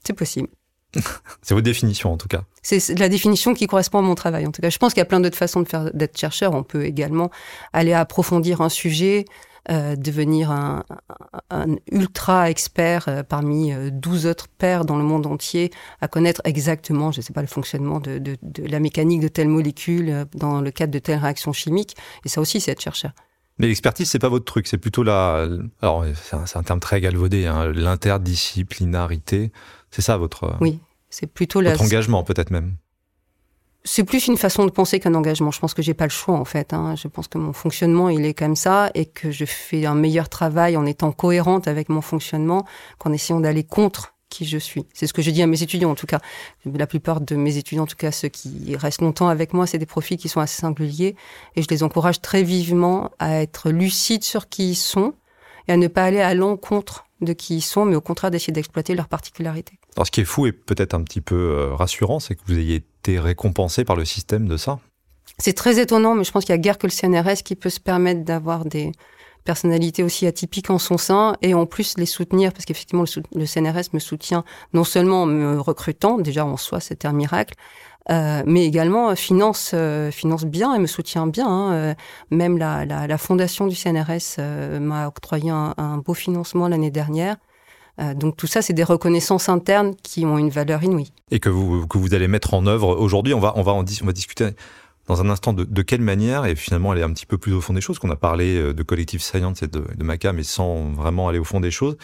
C'est 0.04 0.14
possible. 0.14 0.48
c'est 1.42 1.54
votre 1.54 1.64
définition, 1.64 2.12
en 2.12 2.16
tout 2.16 2.28
cas. 2.28 2.44
C'est 2.62 2.98
la 2.98 3.08
définition 3.08 3.54
qui 3.54 3.66
correspond 3.66 3.98
à 3.98 4.02
mon 4.02 4.14
travail, 4.14 4.46
en 4.46 4.52
tout 4.52 4.62
cas. 4.62 4.70
Je 4.70 4.78
pense 4.78 4.94
qu'il 4.94 5.00
y 5.00 5.02
a 5.02 5.06
plein 5.06 5.20
d'autres 5.20 5.36
façons 5.36 5.60
de 5.60 5.68
faire 5.68 5.90
d'être 5.92 6.18
chercheur. 6.18 6.54
On 6.54 6.62
peut 6.62 6.84
également 6.84 7.30
aller 7.72 7.92
approfondir 7.92 8.60
un 8.60 8.68
sujet, 8.68 9.24
euh, 9.70 9.96
devenir 9.96 10.50
un, 10.50 10.84
ultra 11.90 12.50
expert 12.50 13.08
euh, 13.08 13.22
parmi 13.22 13.72
12 13.92 14.26
euh, 14.26 14.30
autres 14.30 14.48
pairs 14.48 14.84
dans 14.84 14.98
le 14.98 15.04
monde 15.04 15.26
entier, 15.26 15.70
à 16.02 16.08
connaître 16.08 16.42
exactement, 16.44 17.12
je 17.12 17.20
ne 17.20 17.22
sais 17.22 17.32
pas, 17.32 17.40
le 17.40 17.46
fonctionnement 17.46 17.98
de, 17.98 18.36
la 18.58 18.78
mécanique 18.78 19.20
de 19.20 19.28
telle 19.28 19.48
molécule 19.48 20.26
dans 20.34 20.60
le 20.60 20.70
cadre 20.70 20.92
de 20.92 20.98
telle 20.98 21.18
réaction 21.18 21.54
chimique. 21.54 21.96
Et 22.26 22.28
ça 22.28 22.42
aussi, 22.42 22.60
c'est 22.60 22.72
être 22.72 22.82
chercheur. 22.82 23.12
Mais 23.58 23.68
l'expertise, 23.68 24.10
c'est 24.10 24.18
pas 24.18 24.28
votre 24.28 24.44
truc, 24.44 24.66
c'est 24.66 24.76
plutôt 24.76 25.02
la. 25.02 25.48
Alors, 25.80 26.04
c'est 26.14 26.56
un, 26.56 26.62
terme 26.62 26.80
très 26.80 27.00
galvaudé, 27.00 27.46
hein, 27.46 27.72
l'interdisciplinarité. 27.72 29.50
C'est 29.90 30.02
ça 30.02 30.18
votre. 30.18 30.56
Oui, 30.60 30.78
c'est 31.08 31.26
plutôt 31.26 31.62
votre 31.62 31.80
engagement, 31.80 32.22
peut-être 32.22 32.50
même 32.50 32.76
c'est 33.84 34.04
plus 34.04 34.26
une 34.28 34.38
façon 34.38 34.64
de 34.64 34.70
penser 34.70 34.98
qu'un 34.98 35.14
engagement. 35.14 35.50
Je 35.50 35.60
pense 35.60 35.74
que 35.74 35.82
j'ai 35.82 35.94
pas 35.94 36.06
le 36.06 36.10
choix 36.10 36.36
en 36.36 36.46
fait. 36.46 36.72
Hein. 36.72 36.94
Je 36.96 37.06
pense 37.06 37.28
que 37.28 37.36
mon 37.36 37.52
fonctionnement 37.52 38.08
il 38.08 38.24
est 38.24 38.34
comme 38.34 38.56
ça 38.56 38.90
et 38.94 39.04
que 39.04 39.30
je 39.30 39.44
fais 39.44 39.84
un 39.84 39.94
meilleur 39.94 40.28
travail 40.30 40.76
en 40.76 40.86
étant 40.86 41.12
cohérente 41.12 41.68
avec 41.68 41.90
mon 41.90 42.00
fonctionnement 42.00 42.64
qu'en 42.98 43.12
essayant 43.12 43.40
d'aller 43.40 43.62
contre 43.62 44.14
qui 44.30 44.46
je 44.46 44.56
suis. 44.58 44.86
C'est 44.94 45.06
ce 45.06 45.12
que 45.12 45.20
je 45.20 45.30
dis 45.30 45.42
à 45.42 45.46
mes 45.46 45.62
étudiants 45.62 45.90
en 45.90 45.94
tout 45.94 46.06
cas. 46.06 46.20
La 46.64 46.86
plupart 46.86 47.20
de 47.20 47.36
mes 47.36 47.58
étudiants, 47.58 47.84
en 47.84 47.86
tout 47.86 47.96
cas 47.96 48.10
ceux 48.10 48.28
qui 48.28 48.74
restent 48.74 49.02
longtemps 49.02 49.28
avec 49.28 49.52
moi, 49.52 49.66
c'est 49.66 49.78
des 49.78 49.86
profils 49.86 50.16
qui 50.16 50.30
sont 50.30 50.40
assez 50.40 50.62
singuliers 50.62 51.14
et 51.54 51.62
je 51.62 51.68
les 51.68 51.82
encourage 51.82 52.22
très 52.22 52.42
vivement 52.42 53.10
à 53.18 53.42
être 53.42 53.70
lucides 53.70 54.24
sur 54.24 54.48
qui 54.48 54.70
ils 54.70 54.76
sont 54.76 55.12
et 55.68 55.72
à 55.72 55.76
ne 55.76 55.88
pas 55.88 56.04
aller 56.04 56.20
à 56.20 56.34
l'encontre 56.34 57.04
de 57.20 57.34
qui 57.34 57.56
ils 57.56 57.62
sont, 57.62 57.84
mais 57.84 57.96
au 57.96 58.00
contraire 58.00 58.30
d'essayer 58.30 58.52
d'exploiter 58.52 58.94
leurs 58.94 59.08
particularités. 59.08 59.78
Alors 59.96 60.06
ce 60.06 60.10
qui 60.10 60.20
est 60.20 60.24
fou 60.24 60.46
et 60.46 60.52
peut-être 60.52 60.94
un 60.94 61.02
petit 61.02 61.20
peu 61.20 61.34
euh, 61.34 61.74
rassurant, 61.74 62.20
c'est 62.20 62.34
que 62.34 62.40
vous 62.46 62.58
ayez 62.58 62.76
été 62.76 63.18
récompensé 63.18 63.84
par 63.84 63.96
le 63.96 64.04
système 64.04 64.48
de 64.48 64.56
ça. 64.56 64.78
C'est 65.38 65.52
très 65.52 65.80
étonnant, 65.80 66.14
mais 66.14 66.24
je 66.24 66.32
pense 66.32 66.44
qu'il 66.44 66.52
y 66.52 66.58
a 66.58 66.58
guère 66.58 66.78
que 66.78 66.86
le 66.86 66.92
CNRS 66.92 67.42
qui 67.44 67.54
peut 67.56 67.70
se 67.70 67.80
permettre 67.80 68.24
d'avoir 68.24 68.64
des 68.64 68.92
personnalités 69.44 70.02
aussi 70.02 70.26
atypiques 70.26 70.70
en 70.70 70.78
son 70.78 70.96
sein 70.96 71.36
et 71.42 71.54
en 71.54 71.66
plus 71.66 71.98
les 71.98 72.06
soutenir, 72.06 72.52
parce 72.52 72.64
qu'effectivement 72.64 73.04
le, 73.34 73.46
CNRS 73.46 73.92
me 73.92 73.98
soutient 73.98 74.42
non 74.72 74.84
seulement 74.84 75.22
en 75.22 75.26
me 75.26 75.60
recrutant, 75.60 76.18
déjà 76.18 76.46
en 76.46 76.56
soi 76.56 76.80
c'était 76.80 77.06
un 77.08 77.12
miracle, 77.12 77.54
euh, 78.10 78.42
mais 78.46 78.64
également 78.64 79.14
finance 79.14 79.72
euh, 79.74 80.10
finance 80.10 80.44
bien 80.44 80.74
et 80.74 80.78
me 80.78 80.86
soutient 80.86 81.26
bien. 81.26 81.46
Hein. 81.46 81.94
même 82.30 82.56
la, 82.56 82.86
la, 82.86 83.18
fondation 83.18 83.66
du 83.66 83.76
CNRS 83.76 84.40
m'a 84.80 85.08
octroyé 85.08 85.50
un, 85.50 85.98
beau 85.98 86.14
financement 86.14 86.68
l'année 86.68 86.90
dernière. 86.90 87.36
Euh, 88.00 88.14
donc 88.14 88.36
tout 88.36 88.46
ça, 88.46 88.62
c'est 88.62 88.72
des 88.72 88.84
reconnaissances 88.84 89.48
internes 89.48 89.94
qui 90.02 90.24
ont 90.26 90.38
une 90.38 90.50
valeur 90.50 90.82
inouïe. 90.82 91.12
Et 91.30 91.40
que 91.40 91.48
vous, 91.48 91.86
que 91.86 91.98
vous 91.98 92.14
allez 92.14 92.28
mettre 92.28 92.54
en 92.54 92.66
œuvre 92.66 92.96
aujourd'hui. 92.96 93.34
On 93.34 93.40
va, 93.40 93.52
on, 93.56 93.62
va 93.62 93.72
on 93.72 93.82
va 93.82 94.12
discuter 94.12 94.50
dans 95.06 95.20
un 95.20 95.28
instant 95.28 95.52
de, 95.52 95.82
quelle 95.82 96.00
manière, 96.00 96.46
et 96.46 96.56
finalement 96.56 96.92
aller 96.92 97.02
un 97.02 97.12
petit 97.12 97.26
peu 97.26 97.36
plus 97.36 97.52
au 97.52 97.60
fond 97.60 97.74
des 97.74 97.80
choses, 97.80 97.98
qu'on 97.98 98.10
a 98.10 98.16
parlé 98.16 98.56
euh, 98.56 98.72
de 98.72 98.82
Collective 98.82 99.22
Science 99.22 99.62
et 99.62 99.68
de, 99.68 99.84
de 99.96 100.04
Maca, 100.04 100.32
mais 100.32 100.44
sans 100.44 100.90
vraiment 100.92 101.28
aller 101.28 101.38
au 101.38 101.44
fond 101.44 101.60
des 101.60 101.70
choses. 101.70 101.96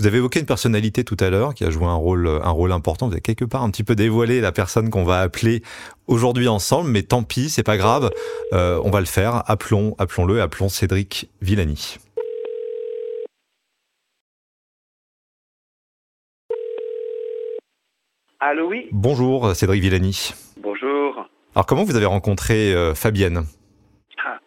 Vous 0.00 0.06
avez 0.06 0.18
évoqué 0.18 0.40
une 0.40 0.46
personnalité 0.46 1.04
tout 1.04 1.16
à 1.20 1.30
l'heure 1.30 1.54
qui 1.54 1.64
a 1.64 1.70
joué 1.70 1.86
un 1.86 1.94
rôle, 1.94 2.26
un 2.26 2.50
rôle 2.50 2.72
important. 2.72 3.06
Vous 3.06 3.12
avez 3.12 3.20
quelque 3.20 3.44
part 3.44 3.62
un 3.62 3.70
petit 3.70 3.84
peu 3.84 3.94
dévoilé 3.94 4.40
la 4.40 4.50
personne 4.50 4.90
qu'on 4.90 5.04
va 5.04 5.20
appeler 5.20 5.62
aujourd'hui 6.08 6.48
ensemble, 6.48 6.90
mais 6.90 7.02
tant 7.02 7.22
pis, 7.22 7.48
c'est 7.48 7.62
pas 7.62 7.76
grave. 7.76 8.10
Euh, 8.52 8.80
on 8.82 8.90
va 8.90 8.98
le 8.98 9.06
faire. 9.06 9.44
Appelons, 9.46 9.94
appelons-le, 9.98 10.42
appelons 10.42 10.68
Cédric 10.68 11.30
Villani. 11.42 11.98
Allô, 18.40 18.68
oui. 18.68 18.88
Bonjour, 18.92 19.54
Cédric 19.54 19.80
Villani. 19.82 20.32
Bonjour. 20.58 21.28
Alors, 21.54 21.66
comment 21.66 21.84
vous 21.84 21.96
avez 21.96 22.06
rencontré 22.06 22.74
euh, 22.74 22.94
Fabienne? 22.94 23.42
Ah, 24.24 24.38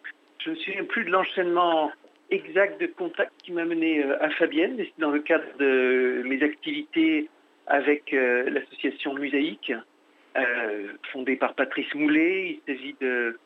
Je 0.44 0.50
me 0.50 0.56
souviens 0.56 0.84
plus 0.84 1.04
de 1.04 1.10
l'enchaînement 1.10 1.90
exact 2.30 2.80
de 2.80 2.86
contact 2.86 3.32
qui 3.42 3.52
m'a 3.52 3.64
mené 3.64 4.04
euh, 4.04 4.22
à 4.22 4.30
Fabienne. 4.30 4.76
C'est 4.78 5.00
dans 5.00 5.10
le 5.10 5.20
cadre 5.20 5.46
de 5.58 6.22
mes 6.26 6.42
activités 6.42 7.30
avec 7.66 8.12
euh, 8.12 8.50
l'association 8.50 9.14
Musaïque, 9.14 9.72
fondée 11.12 11.36
par 11.36 11.54
Patrice 11.54 11.92
Moulet. 11.94 12.60
Il 12.66 12.72
s'agit 12.72 12.94
de 13.00 13.38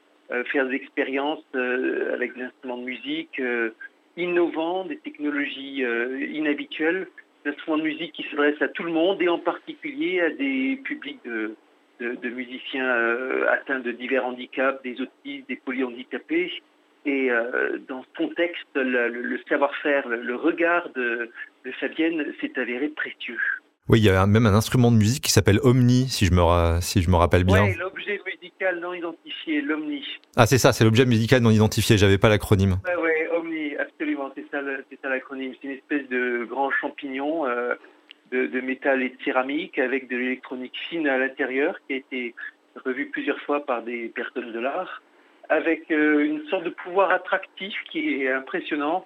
faire 0.50 0.66
des 0.66 0.74
expériences 0.74 1.44
avec 1.54 2.34
des 2.36 2.42
instruments 2.42 2.76
de 2.76 2.84
musique 2.84 3.40
innovants, 4.18 4.84
des 4.84 4.98
technologies 4.98 5.82
inhabituelles, 6.32 7.08
des 7.44 7.50
instruments 7.50 7.78
de 7.78 7.82
musique 7.82 8.12
qui 8.12 8.24
s'adressent 8.30 8.62
à 8.62 8.68
tout 8.68 8.84
le 8.84 8.92
monde 8.92 9.20
et 9.22 9.28
en 9.28 9.38
particulier 9.38 10.20
à 10.20 10.30
des 10.30 10.80
publics 10.84 11.20
de, 11.24 11.54
de, 12.00 12.14
de 12.14 12.28
musiciens 12.28 12.88
atteints 13.50 13.80
de 13.80 13.92
divers 13.92 14.24
handicaps, 14.24 14.82
des 14.82 15.00
autistes, 15.00 15.48
des 15.48 15.56
polyhandicapés. 15.56 16.52
Et 17.04 17.30
euh, 17.30 17.78
dans 17.88 18.02
ce 18.02 18.16
contexte, 18.16 18.68
le, 18.76 19.08
le 19.08 19.40
savoir-faire, 19.48 20.08
le, 20.08 20.36
regard 20.36 20.88
de, 20.94 21.30
de 21.64 21.72
Fabienne 21.72 22.24
s'est 22.40 22.52
avéré 22.56 22.88
précieux. 22.88 23.40
Oui, 23.88 23.98
il 23.98 24.04
y 24.04 24.10
a 24.10 24.24
même 24.26 24.46
un 24.46 24.54
instrument 24.54 24.92
de 24.92 24.96
musique 24.96 25.24
qui 25.24 25.32
s'appelle 25.32 25.58
Omni, 25.64 26.08
si 26.08 26.26
je 26.26 26.32
me, 26.32 26.80
si 26.80 27.02
je 27.02 27.10
me 27.10 27.16
rappelle 27.16 27.42
bien. 27.42 27.64
Oui, 27.64 27.74
l'objet 27.74 28.20
musical 28.24 28.78
non 28.78 28.94
identifié, 28.94 29.60
l'Omni. 29.60 30.04
Ah, 30.36 30.46
c'est 30.46 30.58
ça, 30.58 30.72
c'est 30.72 30.84
l'objet 30.84 31.04
musical 31.04 31.42
non 31.42 31.50
identifié, 31.50 31.98
j'avais 31.98 32.18
pas 32.18 32.28
l'acronyme. 32.28 32.76
Oui, 32.86 33.02
ouais, 33.02 33.28
Omni, 33.36 33.76
absolument, 33.76 34.30
c'est 34.36 34.46
ça, 34.52 34.60
ça 35.02 35.08
l'acronyme. 35.08 35.54
C'est 35.60 35.68
une 35.68 35.74
espèce 35.74 36.08
de 36.08 36.44
grand 36.48 36.70
euh, 37.04 37.74
de, 38.30 38.46
de, 38.46 38.60
métal 38.60 39.02
et 39.02 39.10
de 39.10 39.22
céramique 39.24 39.78
avec 39.78 40.08
de 40.08 40.16
l'électronique 40.16 40.74
fine 40.88 41.06
à 41.08 41.18
l'intérieur 41.18 41.76
qui 41.86 41.94
a 41.94 41.96
été 41.96 42.34
revu 42.84 43.06
plusieurs 43.10 43.38
fois 43.40 43.64
par 43.64 43.82
des 43.82 44.08
personnes 44.08 44.52
de 44.52 44.58
l'art 44.58 45.02
avec 45.48 45.90
euh, 45.90 46.24
une 46.24 46.46
sorte 46.48 46.64
de 46.64 46.70
pouvoir 46.70 47.10
attractif 47.10 47.74
qui 47.90 48.22
est 48.22 48.32
impressionnant. 48.32 49.04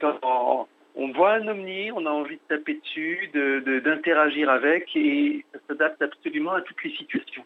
Dans, 0.00 0.66
on 0.96 1.12
voit 1.12 1.34
un 1.34 1.48
omni, 1.48 1.90
on 1.92 2.06
a 2.06 2.10
envie 2.10 2.36
de 2.36 2.56
taper 2.56 2.74
dessus, 2.74 3.30
d'interagir 3.34 4.46
de, 4.48 4.52
avec, 4.52 4.88
et 4.94 5.44
ça 5.52 5.58
s'adapte 5.68 6.02
absolument 6.02 6.52
à 6.52 6.62
toutes 6.62 6.82
les 6.84 6.90
situations. 6.96 7.44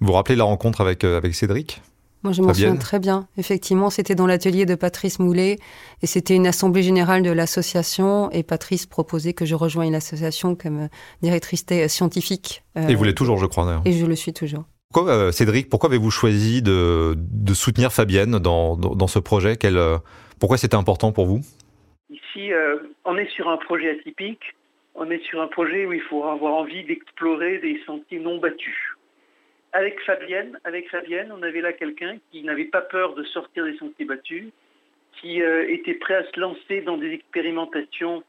Vous 0.00 0.08
vous 0.08 0.12
rappelez 0.12 0.36
la 0.36 0.44
rencontre 0.44 0.80
avec, 0.80 1.04
euh, 1.04 1.16
avec 1.16 1.34
Cédric? 1.34 1.80
Moi, 2.22 2.32
je 2.32 2.42
m'en 2.42 2.52
souviens 2.52 2.76
très 2.76 2.98
bien. 2.98 3.26
Effectivement, 3.38 3.90
c'était 3.90 4.14
dans 4.14 4.26
l'atelier 4.26 4.66
de 4.66 4.74
Patrice 4.74 5.18
Moulet 5.18 5.58
et 6.02 6.06
c'était 6.06 6.34
une 6.34 6.46
assemblée 6.46 6.82
générale 6.82 7.22
de 7.22 7.30
l'association 7.30 8.30
et 8.30 8.42
Patrice 8.42 8.86
proposait 8.86 9.32
que 9.32 9.44
je 9.46 9.54
rejoigne 9.54 9.92
l'association 9.92 10.54
comme 10.54 10.88
directrice 11.22 11.64
scientifique. 11.88 12.62
et 12.76 12.94
vous 12.94 13.04
l'êtes 13.04 13.16
toujours, 13.16 13.38
je 13.38 13.46
crois. 13.46 13.80
Et 13.84 13.92
je 13.92 14.06
le 14.06 14.16
suis 14.16 14.32
toujours. 14.32 14.64
Pourquoi, 14.92 15.12
euh, 15.12 15.30
Cédric, 15.30 15.70
pourquoi 15.70 15.88
avez-vous 15.88 16.10
choisi 16.10 16.62
de, 16.62 17.14
de, 17.16 17.54
soutenir 17.54 17.92
Fabienne 17.92 18.40
dans, 18.40 18.76
dans, 18.76 18.96
dans 18.96 19.06
ce 19.06 19.20
projet? 19.20 19.56
Quel, 19.56 19.76
euh, 19.76 19.98
Pourquoi 20.40 20.56
c'était 20.56 20.74
important 20.74 21.12
pour 21.12 21.26
vous? 21.26 21.40
Ici, 22.10 22.52
euh, 22.52 22.76
on 23.04 23.16
est 23.16 23.30
sur 23.30 23.48
un 23.48 23.56
projet 23.56 23.90
atypique. 23.90 24.42
On 24.96 25.08
est 25.08 25.22
sur 25.22 25.40
un 25.40 25.46
projet 25.46 25.86
où 25.86 25.92
il 25.92 26.02
faut 26.02 26.24
avoir 26.24 26.54
envie 26.54 26.82
d'explorer 26.82 27.58
des 27.58 27.80
sentiers 27.86 28.18
non 28.18 28.38
battus. 28.38 28.74
Avec 29.72 30.00
Fabienne, 30.00 30.58
avec 30.64 30.90
Fabienne, 30.90 31.32
on 31.32 31.42
avait 31.42 31.60
là 31.60 31.72
quelqu'un 31.72 32.16
qui 32.30 32.42
n'avait 32.42 32.64
pas 32.64 32.80
peur 32.80 33.14
de 33.14 33.22
sortir 33.24 33.64
des 33.64 33.76
sentiers 33.76 34.04
battus, 34.04 34.48
qui 35.20 35.42
euh, 35.42 35.68
était 35.68 35.94
prêt 35.94 36.14
à 36.14 36.24
se 36.24 36.40
lancer 36.40 36.80
dans 36.80 36.96
des 36.96 37.12
expérimentations 37.12 38.24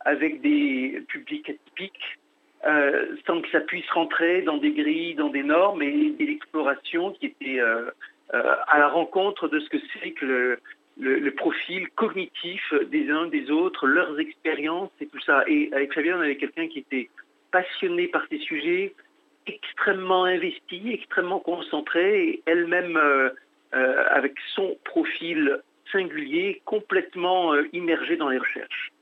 avec 0.00 0.40
des 0.40 1.02
publics 1.08 1.50
atypiques, 1.50 2.18
euh, 2.66 3.16
sans 3.26 3.42
que 3.42 3.50
ça 3.50 3.60
puisse 3.60 3.88
rentrer 3.90 4.42
dans 4.42 4.56
des 4.56 4.70
grilles, 4.70 5.14
dans 5.14 5.28
des 5.28 5.42
normes 5.42 5.82
et 5.82 6.10
de 6.10 6.24
l'exploration 6.24 7.12
qui 7.12 7.26
était 7.26 7.60
euh, 7.60 7.90
à 8.30 8.78
la 8.78 8.88
rencontre 8.88 9.48
de 9.48 9.60
ce 9.60 9.68
que 9.68 9.78
c'est 9.92 10.12
que 10.12 10.58
le, 10.98 11.30
profil 11.32 11.88
cognitif 11.90 12.72
des 12.90 13.10
uns 13.10 13.26
des 13.26 13.50
autres, 13.50 13.86
leurs 13.86 14.18
expériences 14.18 14.90
et 15.00 15.06
tout 15.06 15.20
ça. 15.20 15.44
Et 15.46 15.68
avec 15.72 15.92
Fabien, 15.92 16.16
on 16.16 16.20
avait 16.20 16.36
quelqu'un 16.36 16.68
qui 16.68 16.78
était 16.78 17.10
passionné 17.50 18.08
par 18.08 18.26
ces 18.30 18.38
sujets, 18.38 18.94
extrêmement 19.46 20.24
investi, 20.24 20.90
extrêmement 20.92 21.40
concentré, 21.40 22.28
et 22.28 22.42
elle-même 22.46 22.96
euh, 22.96 23.30
euh, 23.74 24.04
avec 24.10 24.34
son 24.54 24.76
profil 24.84 25.58
singulier, 25.92 26.62
complètement 26.64 27.52
euh, 27.52 27.68
immergée 27.72 28.16
dans 28.16 28.28
les 28.28 28.38
recherches. 28.38 28.92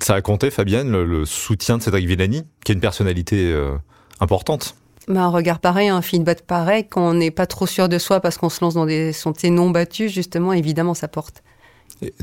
Ça 0.00 0.14
a 0.14 0.22
compté, 0.22 0.50
Fabienne, 0.50 0.90
le, 0.90 1.04
le, 1.04 1.24
soutien 1.24 1.78
de 1.78 1.82
Cédric 1.82 2.06
Villani, 2.06 2.42
qui 2.64 2.72
est 2.72 2.74
une 2.74 2.80
personnalité 2.80 3.52
euh, 3.52 3.72
importante 4.20 4.76
bah, 5.08 5.22
un 5.22 5.28
regard 5.28 5.60
pareil, 5.60 5.88
un 5.88 6.02
feedback 6.02 6.42
pareil, 6.42 6.88
quand 6.88 7.10
on 7.10 7.14
n'est 7.14 7.30
pas 7.30 7.46
trop 7.46 7.66
sûr 7.66 7.88
de 7.88 7.96
soi 7.96 8.18
parce 8.18 8.38
qu'on 8.38 8.48
se 8.48 8.64
lance 8.64 8.74
dans 8.74 8.86
des 8.86 9.12
sentiers 9.12 9.50
non 9.50 9.70
battus, 9.70 10.12
justement, 10.12 10.52
évidemment, 10.52 10.94
ça 10.94 11.06
porte. 11.06 11.44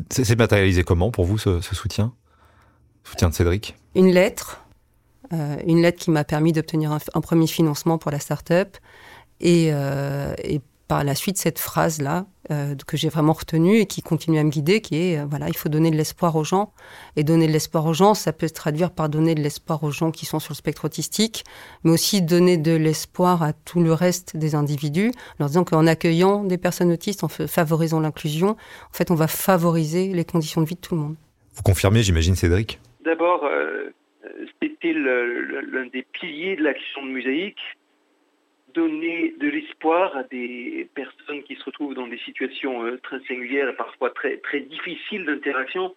C'est 0.10 0.38
matérialisé 0.38 0.84
comment 0.84 1.10
pour 1.10 1.24
vous 1.24 1.38
ce, 1.38 1.62
ce 1.62 1.76
soutien? 1.76 2.14
Soutien 3.06 3.30
de 3.30 3.34
Cédric? 3.34 3.76
Une 3.96 4.12
lettre, 4.12 4.63
une 5.66 5.82
lettre 5.82 6.00
qui 6.00 6.12
m'a 6.12 6.24
permis 6.24 6.52
d'obtenir 6.52 6.92
un, 6.92 7.00
un, 7.14 7.22
premier 7.22 7.48
financement 7.48 7.98
pour 7.98 8.12
la 8.12 8.20
start-up 8.20 8.78
et, 9.40 9.70
euh, 9.72 10.34
et 10.44 10.62
par 10.88 11.04
la 11.04 11.16
suite 11.16 11.38
cette 11.38 11.60
phrase-là 11.60 12.26
euh, 12.52 12.76
que 12.86 12.98
j'ai 12.98 13.10
vraiment 13.10 13.34
retenue 13.34 13.78
et 13.78 13.86
qui 13.86 14.02
continue 14.02 14.38
à 14.38 14.44
me 14.44 14.50
guider, 14.50 14.82
qui 14.82 14.96
est 14.98 15.20
euh, 15.20 15.26
voilà, 15.26 15.48
il 15.48 15.56
faut 15.56 15.70
donner 15.70 15.92
de 15.92 15.96
l'espoir 15.96 16.36
aux 16.36 16.44
gens. 16.44 16.74
Et 17.16 17.24
donner 17.24 17.48
de 17.48 17.52
l'espoir 17.52 17.86
aux 17.86 17.94
gens, 17.94 18.14
ça 18.14 18.34
peut 18.34 18.48
se 18.48 18.54
traduire 18.54 18.92
par 18.92 19.10
donner 19.10 19.34
de 19.34 19.42
l'espoir 19.42 19.84
aux 19.84 19.92
gens 19.92 20.12
qui 20.12 20.26
sont 20.26 20.40
sur 20.40 20.52
le 20.52 20.58
spectre 20.58 20.86
autistique, 20.86 21.46
mais 21.84 21.92
aussi 21.92 22.22
donner 22.22 22.58
de 22.58 22.76
l'espoir 22.76 23.44
à 23.44 23.54
tout 23.54 23.82
le 23.82 23.94
reste 23.94 24.36
des 24.36 24.56
individus, 24.56 25.10
en 25.10 25.36
leur 25.40 25.48
disant 25.48 25.64
qu'en 25.64 25.88
accueillant 25.88 26.44
des 26.44 26.58
personnes 26.58 26.92
autistes, 26.92 27.24
en 27.24 27.28
favorisant 27.30 28.00
l'inclusion, 28.00 28.50
en 28.50 28.94
fait, 28.94 29.10
on 29.10 29.16
va 29.16 29.28
favoriser 29.28 30.10
les 30.10 30.26
conditions 30.26 30.62
de 30.62 30.68
vie 30.68 30.76
de 30.76 30.82
tout 30.82 30.96
le 30.96 31.02
monde. 31.02 31.16
Vous 31.56 31.64
confirmez, 31.64 32.04
j'imagine, 32.04 32.36
Cédric? 32.36 32.80
D'abord, 33.06 33.44
euh, 33.46 33.94
c'était 34.62 34.94
l'un 34.94 35.86
des 35.88 36.04
piliers 36.04 36.56
de 36.56 36.64
l'action 36.64 37.06
de 37.06 37.12
Musaïque 37.12 37.60
donner 38.74 39.34
de 39.40 39.48
l'espoir 39.50 40.16
à 40.18 40.24
des 40.24 40.90
personnes 40.96 41.44
qui 41.44 41.56
se 41.56 41.64
retrouvent 41.64 41.94
dans 41.94 42.08
des 42.08 42.18
situations 42.20 42.84
euh, 42.84 42.98
très 43.04 43.20
singulières 43.28 43.70
et 43.70 43.76
parfois 43.76 44.10
très, 44.10 44.40
difficiles 44.62 45.26
d'interaction. 45.26 45.96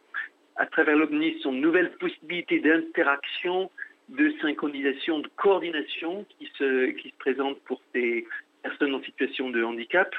À 0.56 0.66
travers 0.66 0.97
l'OMNI, 0.97 1.40
sont 1.40 1.52
nouvelles 1.52 1.92
possibilités 1.92 2.61
d'interaction, 2.61 3.71
de 4.09 4.33
synchronisation, 4.40 5.21
de 5.21 5.28
coordination 5.37 6.25
qui 6.38 6.50
se, 6.59 6.90
qui 6.90 7.11
se 7.11 7.16
présentent 7.18 7.61
pour 7.61 7.80
ces 7.95 8.26
personnes 8.62 8.95
en 8.95 9.02
situation 9.02 9.50
de 9.50 9.62
handicap. 9.62 10.14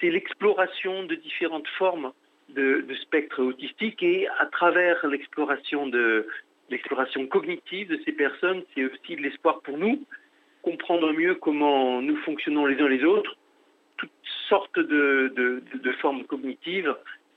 C'est 0.00 0.10
l'exploration 0.10 1.04
de 1.04 1.14
différentes 1.14 1.68
formes 1.78 2.12
de, 2.50 2.84
spectre 3.02 3.42
autistique 3.42 4.02
et 4.02 4.28
à 4.38 4.46
travers 4.46 5.06
l'exploration 5.06 5.86
de 5.86 6.26
l'exploration 6.70 7.26
cognitive 7.26 7.88
de 7.88 8.00
ces 8.04 8.12
personnes, 8.12 8.62
c'est 8.74 8.84
aussi 8.84 9.16
de 9.16 9.22
l'espoir 9.22 9.60
pour 9.60 9.78
nous 9.78 10.04
comprendre 10.62 11.12
mieux 11.12 11.34
comment 11.34 12.00
nous 12.00 12.16
fonctionnons 12.18 12.66
les 12.66 12.80
uns 12.80 12.88
les 12.88 13.04
autres, 13.04 13.36
toutes 13.98 14.10
sortes 14.48 14.78
de, 14.78 15.62
formes 16.00 16.24
cognitives. 16.24 16.94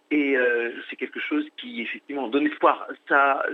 Et 0.10 0.38
euh, 0.38 0.72
c'est 0.89 0.96
quelque 0.96 1.19
chose 1.19 1.46
qui, 1.57 1.81
effectivement, 1.81 2.29
donne 2.29 2.48
espoir. 2.48 2.88
Ça, 3.10 3.46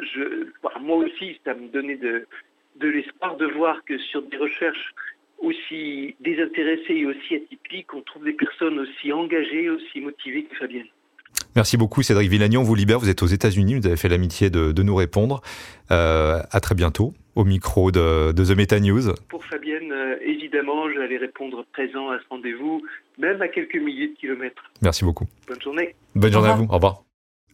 moi 0.80 0.98
aussi, 0.98 1.40
ça 1.44 1.56
me 1.56 1.68
donnait 1.70 1.96
de, 1.96 2.28
de 2.76 2.88
l'espoir 2.88 3.38
de 3.38 3.48
voir 3.48 3.84
que 3.86 3.98
sur 3.98 4.22
des 4.22 4.38
recherches 4.38 4.94
aussi 5.40 6.16
désintéressées 6.20 6.96
et 6.96 7.06
aussi 7.06 7.36
atypiques, 7.36 7.94
on 7.94 8.02
trouve 8.02 8.24
des 8.24 8.34
personnes 8.34 8.80
aussi 8.80 9.12
engagées, 9.12 9.70
aussi 9.70 10.00
motivées 10.00 10.44
que 10.44 10.56
Fabienne. 10.56 10.88
Merci 11.56 11.78
beaucoup 11.78 12.02
Cédric 12.02 12.30
Villani, 12.30 12.58
on 12.58 12.64
vous 12.64 12.76
libère, 12.76 13.00
vous 13.00 13.10
êtes 13.10 13.22
aux 13.22 13.28
États-Unis, 13.28 13.76
vous 13.76 13.86
avez 13.86 13.98
fait 13.98 14.10
l'amitié 14.10 14.50
de, 14.50 14.72
de, 14.72 14.84
nous 14.84 14.96
répondre. 14.96 15.42
Euh, 15.92 16.40
à 16.52 16.60
très 16.60 16.76
bientôt 16.76 17.14
au 17.36 17.46
micro 17.46 17.92
de, 17.92 18.32
de 18.32 18.46
The 18.46 18.56
Meta 18.56 18.80
News. 18.80 19.14
Pour 19.30 19.44
Fabienne, 19.46 19.92
euh, 19.92 20.16
évidemment, 20.24 20.92
j'allais 20.94 21.18
répondre 21.18 21.66
présent 21.74 22.10
à 22.10 22.18
ce 22.20 22.24
rendez-vous, 22.30 22.82
même 23.18 23.42
à 23.42 23.48
quelques 23.48 23.76
milliers 23.76 24.10
de 24.10 24.14
kilomètres. 24.14 24.64
Merci 24.82 25.04
beaucoup. 25.04 25.26
Bonne 25.48 25.62
journée. 25.62 25.96
Bonne 26.16 26.32
journée 26.32 26.50
à 26.50 26.56
vous, 26.56 26.68
au 26.70 26.76
revoir. 26.76 27.04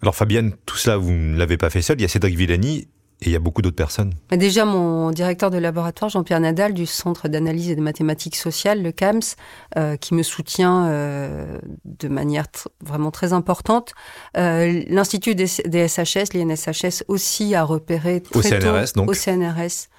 Alors 0.01 0.15
Fabienne, 0.15 0.53
tout 0.65 0.77
cela, 0.77 0.97
vous 0.97 1.11
ne 1.11 1.37
l'avez 1.37 1.57
pas 1.57 1.69
fait 1.69 1.81
seul, 1.81 1.97
il 1.99 2.03
y 2.03 2.05
a 2.05 2.07
Cédric 2.07 2.35
Villani 2.35 2.87
Et 3.21 3.25
il 3.27 3.31
y 3.33 3.35
a 3.35 3.39
beaucoup 3.39 3.61
d'autres 3.61 3.75
personnes. 3.75 4.13
Mais 4.31 4.37
déjà, 4.37 4.63
mon 4.63 5.11
directeur 5.11 5.49
de 5.51 5.57
laboratoire, 5.57 6.09
Jean-Pierre 6.09 6.39
Nadal, 6.39 6.73
du 6.73 6.85
Centre 6.85 7.27
d'analyse 7.27 7.69
et 7.69 7.75
de 7.75 7.81
mathématiques 7.81 8.37
sociales, 8.37 8.81
le 8.81 8.93
CAMS, 8.93 9.35
euh, 9.77 9.97
qui 9.97 10.13
me 10.13 10.23
soutient 10.23 10.87
euh, 10.87 11.57
de 11.83 12.07
manière 12.07 12.45
vraiment 12.81 13.11
très 13.11 13.33
importante. 13.33 13.93
Euh, 14.37 14.83
L'Institut 14.87 15.35
des, 15.35 15.47
des, 15.65 15.87
SHS, 15.89 16.33
l'INSHS 16.33 17.03
aussi 17.09 17.55
a 17.55 17.63
repéré 17.63 18.21
très 18.21 18.39
au 18.39 18.41
CNRS, 18.41 18.93
tôt, 18.93 19.01
donc. 19.01 19.09
au 19.09 19.13
CNRS, 19.13 19.89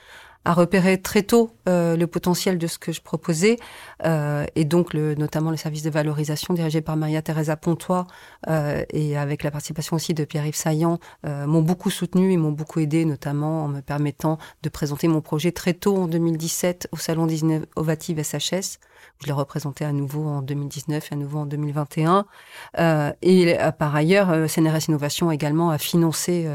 a 0.45 0.55
repéré 0.55 1.01
très 1.01 1.23
tôt 1.23 1.51
euh, 1.69 1.97
le 1.97 2.07
potentiel 2.07 2.57
de 2.57 2.67
ce 2.67 2.79
que 2.79 2.93
je 2.93 3.03
proposais 3.03 3.57
euh, 4.05 4.47
et 4.55 4.65
donc 4.65 4.95
le, 4.95 5.15
notamment 5.15 5.51
le 5.51 5.57
service 5.57 5.83
de 5.83 5.91
valorisation 5.91 6.55
dirigé 6.55 6.81
par 6.81 6.97
Maria 6.97 7.21
Teresa 7.21 7.57
Pontois 7.57 8.07
euh, 8.49 8.83
et 8.91 9.19
avec 9.19 9.43
la 9.43 9.51
participation 9.51 9.97
aussi 9.97 10.15
de 10.15 10.25
Pierre-Yves 10.25 10.57
Saillant 10.57 10.99
euh, 11.27 11.47
m'ont 11.47 11.63
beaucoup 11.63 11.91
soutenu 11.91 12.33
et 12.33 12.37
m'ont 12.39 12.53
beaucoup 12.53 12.81
aidé 12.81 13.05
notamment 13.05 13.65
en 13.65 13.69
me 13.69 13.81
permettant 13.81 14.39
de 14.63 14.69
présenter 14.71 15.09
mon 15.09 15.21
projet 15.21 15.53
très 15.53 15.75
tôt 15.75 15.97
en 15.97 16.09
2017 16.09 16.89
au 16.93 16.97
salon 16.97 17.27
19 17.27 17.65
Ovative 17.77 18.23
SHS 18.23 18.79
je 19.21 19.27
l'ai 19.27 19.33
représenté 19.33 19.85
à 19.85 19.93
nouveau 19.93 20.27
en 20.27 20.41
2019 20.41 21.11
et 21.11 21.15
à 21.15 21.19
nouveau 21.19 21.41
en 21.41 21.47
2021 21.47 22.25
euh, 22.79 23.13
et 23.21 23.59
par 23.79 23.95
ailleurs 23.95 24.49
CNRS 24.49 24.89
Innovation 24.89 25.31
également 25.31 25.71
a 25.71 25.77
financé 25.77 26.49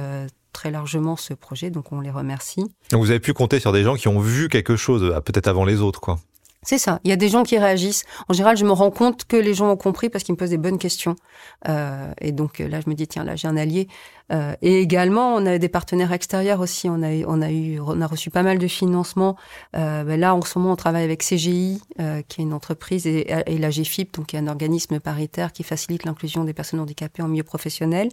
très 0.56 0.72
largement 0.72 1.16
ce 1.16 1.34
projet, 1.34 1.70
donc 1.70 1.92
on 1.92 2.00
les 2.00 2.10
remercie. 2.10 2.64
Donc 2.92 3.04
vous 3.04 3.12
avez 3.12 3.20
pu 3.20 3.34
compter 3.34 3.60
sur 3.60 3.72
des 3.74 3.84
gens 3.84 3.96
qui 3.96 4.08
ont 4.08 4.20
vu 4.20 4.50
quelque 4.50 4.76
chose, 4.76 5.14
peut-être 5.26 5.48
avant 5.48 5.66
les 5.66 5.82
autres, 5.82 6.00
quoi. 6.00 6.18
C'est 6.66 6.80
ça. 6.80 7.00
Il 7.04 7.12
y 7.12 7.14
a 7.14 7.16
des 7.16 7.30
gens 7.30 7.44
qui 7.44 7.60
réagissent. 7.60 8.06
En 8.28 8.34
général, 8.34 8.58
je 8.58 8.66
me 8.66 8.72
rends 8.72 8.90
compte 8.90 9.26
que 9.26 9.38
les 9.38 9.54
gens 9.54 9.70
ont 9.70 9.78
compris 9.78 10.10
parce 10.10 10.24
qu'ils 10.24 10.34
me 10.34 10.38
posent 10.38 10.50
des 10.50 10.58
bonnes 10.58 10.80
questions. 10.80 11.16
Euh, 11.70 12.12
et 12.20 12.32
donc 12.32 12.58
là, 12.58 12.82
je 12.82 12.90
me 12.90 12.96
dis 12.96 13.08
tiens, 13.08 13.24
là, 13.24 13.36
j'ai 13.36 13.48
un 13.48 13.56
allié. 13.56 13.88
Euh, 14.32 14.56
et 14.64 14.80
également, 14.80 15.36
on 15.36 15.46
a 15.46 15.60
des 15.60 15.70
partenaires 15.70 16.12
extérieurs 16.12 16.60
aussi. 16.60 16.90
On 16.90 17.04
a, 17.04 17.12
on 17.28 17.44
a 17.44 17.52
eu, 17.52 17.80
on 17.80 18.02
a 18.02 18.08
reçu 18.08 18.32
pas 18.32 18.42
mal 18.42 18.58
de 18.58 18.68
financements. 18.68 19.38
Euh, 19.76 20.04
ben 20.04 20.20
là, 20.20 20.34
en 20.34 20.42
ce 20.42 20.58
moment, 20.58 20.74
on 20.74 20.76
travaille 20.76 21.04
avec 21.04 21.22
CGI, 21.22 21.80
euh, 22.00 22.24
qui 22.28 22.42
est 22.42 22.44
une 22.44 22.54
entreprise, 22.54 23.06
et, 23.06 23.32
et 23.46 23.60
la 23.60 23.70
GFIP, 23.70 24.16
donc 24.16 24.28
qui 24.28 24.36
est 24.36 24.40
un 24.40 24.48
organisme 24.48 25.00
paritaire 25.00 25.54
qui 25.54 25.62
facilite 25.62 26.04
l'inclusion 26.04 26.46
des 26.46 26.54
personnes 26.54 26.80
handicapées 26.80 27.22
en 27.22 27.28
milieu 27.28 27.44
professionnel. 27.44 28.10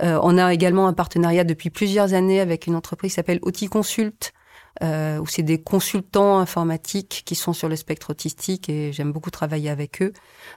Euh, 0.00 0.18
on 0.22 0.38
a 0.38 0.52
également 0.52 0.86
un 0.86 0.92
partenariat 0.92 1.44
depuis 1.44 1.70
plusieurs 1.70 2.14
années 2.14 2.40
avec 2.40 2.66
une 2.66 2.76
entreprise 2.76 3.12
qui 3.12 3.16
s'appelle 3.16 3.40
Outil 3.42 3.68
Consult, 3.68 4.32
euh, 4.82 5.18
où 5.18 5.26
c'est 5.26 5.42
des 5.42 5.60
consultants 5.60 6.38
informatiques 6.38 7.22
qui 7.26 7.34
sont 7.34 7.52
sur 7.52 7.68
le 7.68 7.76
spectre 7.76 8.10
autistique 8.10 8.68
et 8.68 8.92
j'aime 8.92 9.12
beaucoup 9.12 9.30
travailler 9.30 9.68
avec 9.68 10.00
eux. 10.00 10.12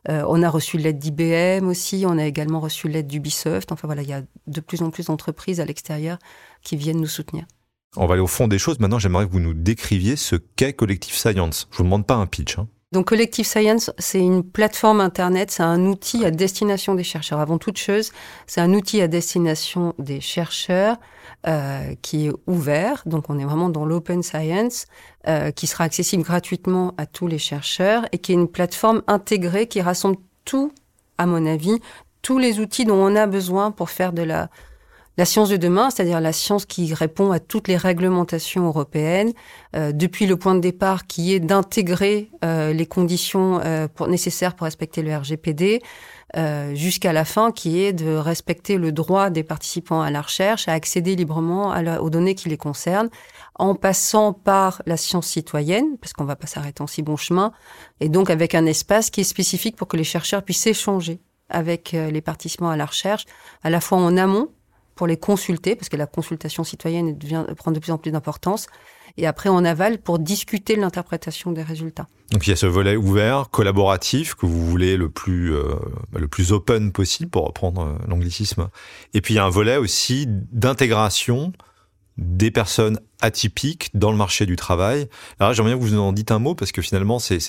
Euh, 0.09 0.23
on 0.27 0.41
a 0.41 0.49
reçu 0.49 0.77
l'aide 0.77 0.99
d'IBM 0.99 1.67
aussi, 1.67 2.05
on 2.07 2.17
a 2.17 2.25
également 2.25 2.59
reçu 2.59 2.87
l'aide 2.87 3.07
d'Ubisoft. 3.07 3.71
Enfin 3.71 3.87
voilà, 3.87 4.03
il 4.03 4.09
y 4.09 4.13
a 4.13 4.21
de 4.47 4.61
plus 4.61 4.81
en 4.81 4.89
plus 4.89 5.07
d'entreprises 5.07 5.59
à 5.59 5.65
l'extérieur 5.65 6.17
qui 6.61 6.77
viennent 6.77 7.01
nous 7.01 7.07
soutenir. 7.07 7.45
On 7.97 8.07
va 8.07 8.13
aller 8.13 8.23
au 8.23 8.27
fond 8.27 8.47
des 8.47 8.59
choses. 8.59 8.79
Maintenant, 8.79 8.99
j'aimerais 8.99 9.25
que 9.25 9.31
vous 9.31 9.39
nous 9.39 9.53
décriviez 9.53 10.15
ce 10.15 10.35
qu'est 10.35 10.73
Collective 10.73 11.15
Science. 11.15 11.67
Je 11.71 11.77
vous 11.77 11.83
demande 11.83 12.05
pas 12.05 12.15
un 12.15 12.25
pitch. 12.25 12.57
Hein. 12.57 12.67
Donc 12.91 13.07
Collective 13.07 13.45
Science, 13.45 13.91
c'est 13.97 14.19
une 14.19 14.43
plateforme 14.43 15.01
Internet, 15.01 15.51
c'est 15.51 15.63
un 15.63 15.85
outil 15.85 16.23
à 16.23 16.31
destination 16.31 16.95
des 16.95 17.03
chercheurs. 17.03 17.39
Avant 17.39 17.57
toute 17.57 17.77
chose, 17.77 18.11
c'est 18.47 18.61
un 18.61 18.73
outil 18.73 19.01
à 19.01 19.07
destination 19.07 19.93
des 19.97 20.21
chercheurs 20.21 20.97
euh, 21.47 21.93
qui 22.01 22.27
est 22.27 22.31
ouvert, 22.47 23.01
donc 23.05 23.29
on 23.29 23.39
est 23.39 23.43
vraiment 23.43 23.69
dans 23.69 23.85
l'open 23.85 24.23
science, 24.23 24.85
euh, 25.27 25.51
qui 25.51 25.67
sera 25.67 25.83
accessible 25.83 26.23
gratuitement 26.23 26.93
à 26.97 27.05
tous 27.05 27.27
les 27.27 27.39
chercheurs 27.39 28.05
et 28.11 28.19
qui 28.19 28.31
est 28.31 28.35
une 28.35 28.47
plateforme 28.47 29.01
intégrée 29.07 29.67
qui 29.67 29.81
rassemble 29.81 30.17
tout, 30.45 30.71
à 31.17 31.25
mon 31.25 31.45
avis, 31.45 31.79
tous 32.21 32.37
les 32.37 32.59
outils 32.59 32.85
dont 32.85 32.95
on 32.95 33.15
a 33.15 33.25
besoin 33.25 33.71
pour 33.71 33.89
faire 33.89 34.13
de 34.13 34.21
la 34.21 34.49
la 35.17 35.25
science 35.25 35.49
de 35.49 35.57
demain, 35.57 35.89
c'est-à-dire 35.89 36.19
la 36.19 36.33
science 36.33 36.65
qui 36.65 36.93
répond 36.93 37.31
à 37.31 37.39
toutes 37.39 37.67
les 37.67 37.77
réglementations 37.77 38.65
européennes, 38.65 39.33
euh, 39.75 39.91
depuis 39.91 40.25
le 40.25 40.37
point 40.37 40.55
de 40.55 40.59
départ 40.59 41.07
qui 41.07 41.33
est 41.33 41.39
d'intégrer 41.39 42.29
euh, 42.43 42.73
les 42.73 42.85
conditions 42.85 43.61
euh, 43.63 43.87
pour, 43.87 44.07
nécessaires 44.07 44.55
pour 44.55 44.65
respecter 44.65 45.01
le 45.01 45.15
RGPD, 45.15 45.81
euh, 46.35 46.75
jusqu'à 46.75 47.13
la 47.13 47.23
fin 47.23 47.51
qui 47.51 47.81
est 47.81 47.93
de 47.93 48.13
respecter 48.15 48.77
le 48.77 48.91
droit 48.91 49.29
des 49.29 49.43
participants 49.43 50.01
à 50.01 50.11
la 50.11 50.21
recherche 50.21 50.67
à 50.67 50.73
accéder 50.73 51.15
librement 51.15 51.71
à 51.71 51.81
la, 51.81 52.01
aux 52.01 52.09
données 52.09 52.35
qui 52.35 52.49
les 52.49 52.57
concernent, 52.57 53.09
en 53.53 53.73
passant 53.73 54.33
par 54.33 54.81
la 54.85 54.97
science 54.97 55.27
citoyenne, 55.27 55.97
parce 56.01 56.11
qu'on 56.11 56.25
va 56.25 56.35
pas 56.35 56.47
s'arrêter 56.47 56.81
en 56.81 56.87
si 56.87 57.03
bon 57.03 57.15
chemin, 57.15 57.53
et 58.01 58.09
donc 58.09 58.29
avec 58.29 58.53
un 58.53 58.65
espace 58.65 59.09
qui 59.09 59.21
est 59.21 59.25
spécifique 59.25 59.77
pour 59.77 59.87
que 59.87 59.95
les 59.95 60.03
chercheurs 60.03 60.43
puissent 60.43 60.67
échanger 60.67 61.21
avec 61.49 61.93
euh, 61.93 62.09
les 62.09 62.21
participants 62.21 62.69
à 62.69 62.77
la 62.77 62.85
recherche, 62.85 63.25
à 63.63 63.69
la 63.69 63.79
fois 63.79 63.99
en 63.99 64.17
amont, 64.17 64.49
pour 64.95 65.07
les 65.07 65.17
consulter, 65.17 65.75
parce 65.75 65.89
que 65.89 65.97
la 65.97 66.07
consultation 66.07 66.63
citoyenne 66.63 67.17
prend 67.57 67.71
de 67.71 67.79
plus 67.79 67.91
en 67.91 67.97
plus 67.97 68.11
d'importance, 68.11 68.67
et 69.17 69.27
après 69.27 69.49
en 69.49 69.63
aval 69.63 69.99
pour 69.99 70.19
discuter 70.19 70.75
l'interprétation 70.75 71.51
des 71.51 71.63
résultats. 71.63 72.07
Donc 72.31 72.47
il 72.47 72.49
y 72.49 72.53
a 72.53 72.55
ce 72.55 72.65
volet 72.65 72.95
ouvert, 72.95 73.49
collaboratif, 73.49 74.35
que 74.35 74.45
vous 74.45 74.65
voulez 74.65 74.97
le 74.97 75.09
plus, 75.09 75.53
euh, 75.53 75.75
le 76.13 76.27
plus 76.27 76.51
open 76.51 76.91
possible, 76.91 77.29
pour 77.29 77.45
reprendre 77.45 77.81
euh, 77.81 78.07
l'anglicisme. 78.07 78.69
Et 79.13 79.21
puis 79.21 79.35
il 79.35 79.37
y 79.37 79.39
a 79.39 79.45
un 79.45 79.49
volet 79.49 79.77
aussi 79.77 80.25
d'intégration 80.27 81.53
des 82.17 82.51
personnes 82.51 82.99
atypiques 83.21 83.89
dans 83.93 84.11
le 84.11 84.17
marché 84.17 84.45
du 84.45 84.55
travail. 84.55 85.09
Alors 85.39 85.53
j'aimerais 85.53 85.75
bien 85.75 85.79
que 85.79 85.85
vous 85.85 85.97
en 85.97 86.13
dites 86.13 86.31
un 86.31 86.39
mot, 86.39 86.55
parce 86.55 86.71
que 86.71 86.81
finalement 86.81 87.19
c'est 87.19 87.39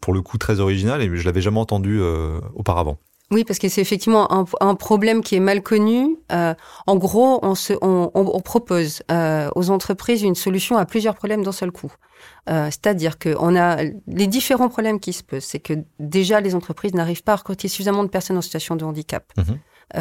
pour 0.00 0.14
le 0.14 0.22
coup 0.22 0.38
très 0.38 0.60
original, 0.60 1.02
et 1.02 1.16
je 1.16 1.24
l'avais 1.24 1.42
jamais 1.42 1.60
entendu 1.60 2.00
euh, 2.00 2.40
auparavant. 2.54 2.98
Oui, 3.30 3.44
parce 3.44 3.60
que 3.60 3.68
c'est 3.68 3.80
effectivement 3.80 4.32
un, 4.32 4.44
un, 4.60 4.74
problème 4.74 5.22
qui 5.22 5.36
est 5.36 5.40
mal 5.40 5.62
connu. 5.62 6.16
Euh, 6.32 6.52
en 6.88 6.96
gros, 6.96 7.38
on, 7.42 7.54
se, 7.54 7.74
on, 7.80 8.10
on 8.12 8.40
propose 8.40 9.02
euh, 9.12 9.48
aux 9.54 9.70
entreprises 9.70 10.22
une 10.22 10.34
solution 10.34 10.76
à 10.76 10.84
plusieurs 10.84 11.14
problèmes 11.14 11.44
d'un 11.44 11.52
seul 11.52 11.70
coup. 11.70 11.92
Euh, 12.48 12.66
C'est-à-dire 12.66 13.20
qu'on 13.20 13.56
a 13.56 13.84
les 14.08 14.26
différents 14.26 14.68
problèmes 14.68 14.98
qui 14.98 15.12
se 15.12 15.22
posent. 15.22 15.44
C'est 15.44 15.60
que 15.60 15.74
déjà, 16.00 16.40
les 16.40 16.56
entreprises 16.56 16.92
n'arrivent 16.92 17.22
pas 17.22 17.34
à 17.34 17.36
recruter 17.36 17.68
suffisamment 17.68 18.02
de 18.02 18.08
personnes 18.08 18.36
en 18.36 18.42
situation 18.42 18.74
de 18.74 18.84
handicap. 18.84 19.24
Mmh. 19.36 19.96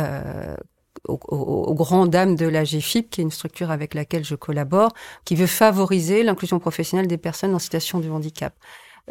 Aux, 1.07 1.19
aux, 1.29 1.37
aux 1.37 1.75
grandes 1.75 2.09
dames 2.09 2.35
de 2.35 2.45
la 2.45 2.65
GFIP, 2.65 3.09
qui 3.09 3.21
est 3.21 3.23
une 3.23 3.31
structure 3.31 3.71
avec 3.71 3.93
laquelle 3.93 4.25
je 4.25 4.35
collabore, 4.35 4.91
qui 5.23 5.35
veut 5.35 5.47
favoriser 5.47 6.23
l'inclusion 6.23 6.59
professionnelle 6.59 7.07
des 7.07 7.17
personnes 7.17 7.55
en 7.55 7.59
situation 7.59 7.99
de 7.99 8.09
handicap. 8.09 8.53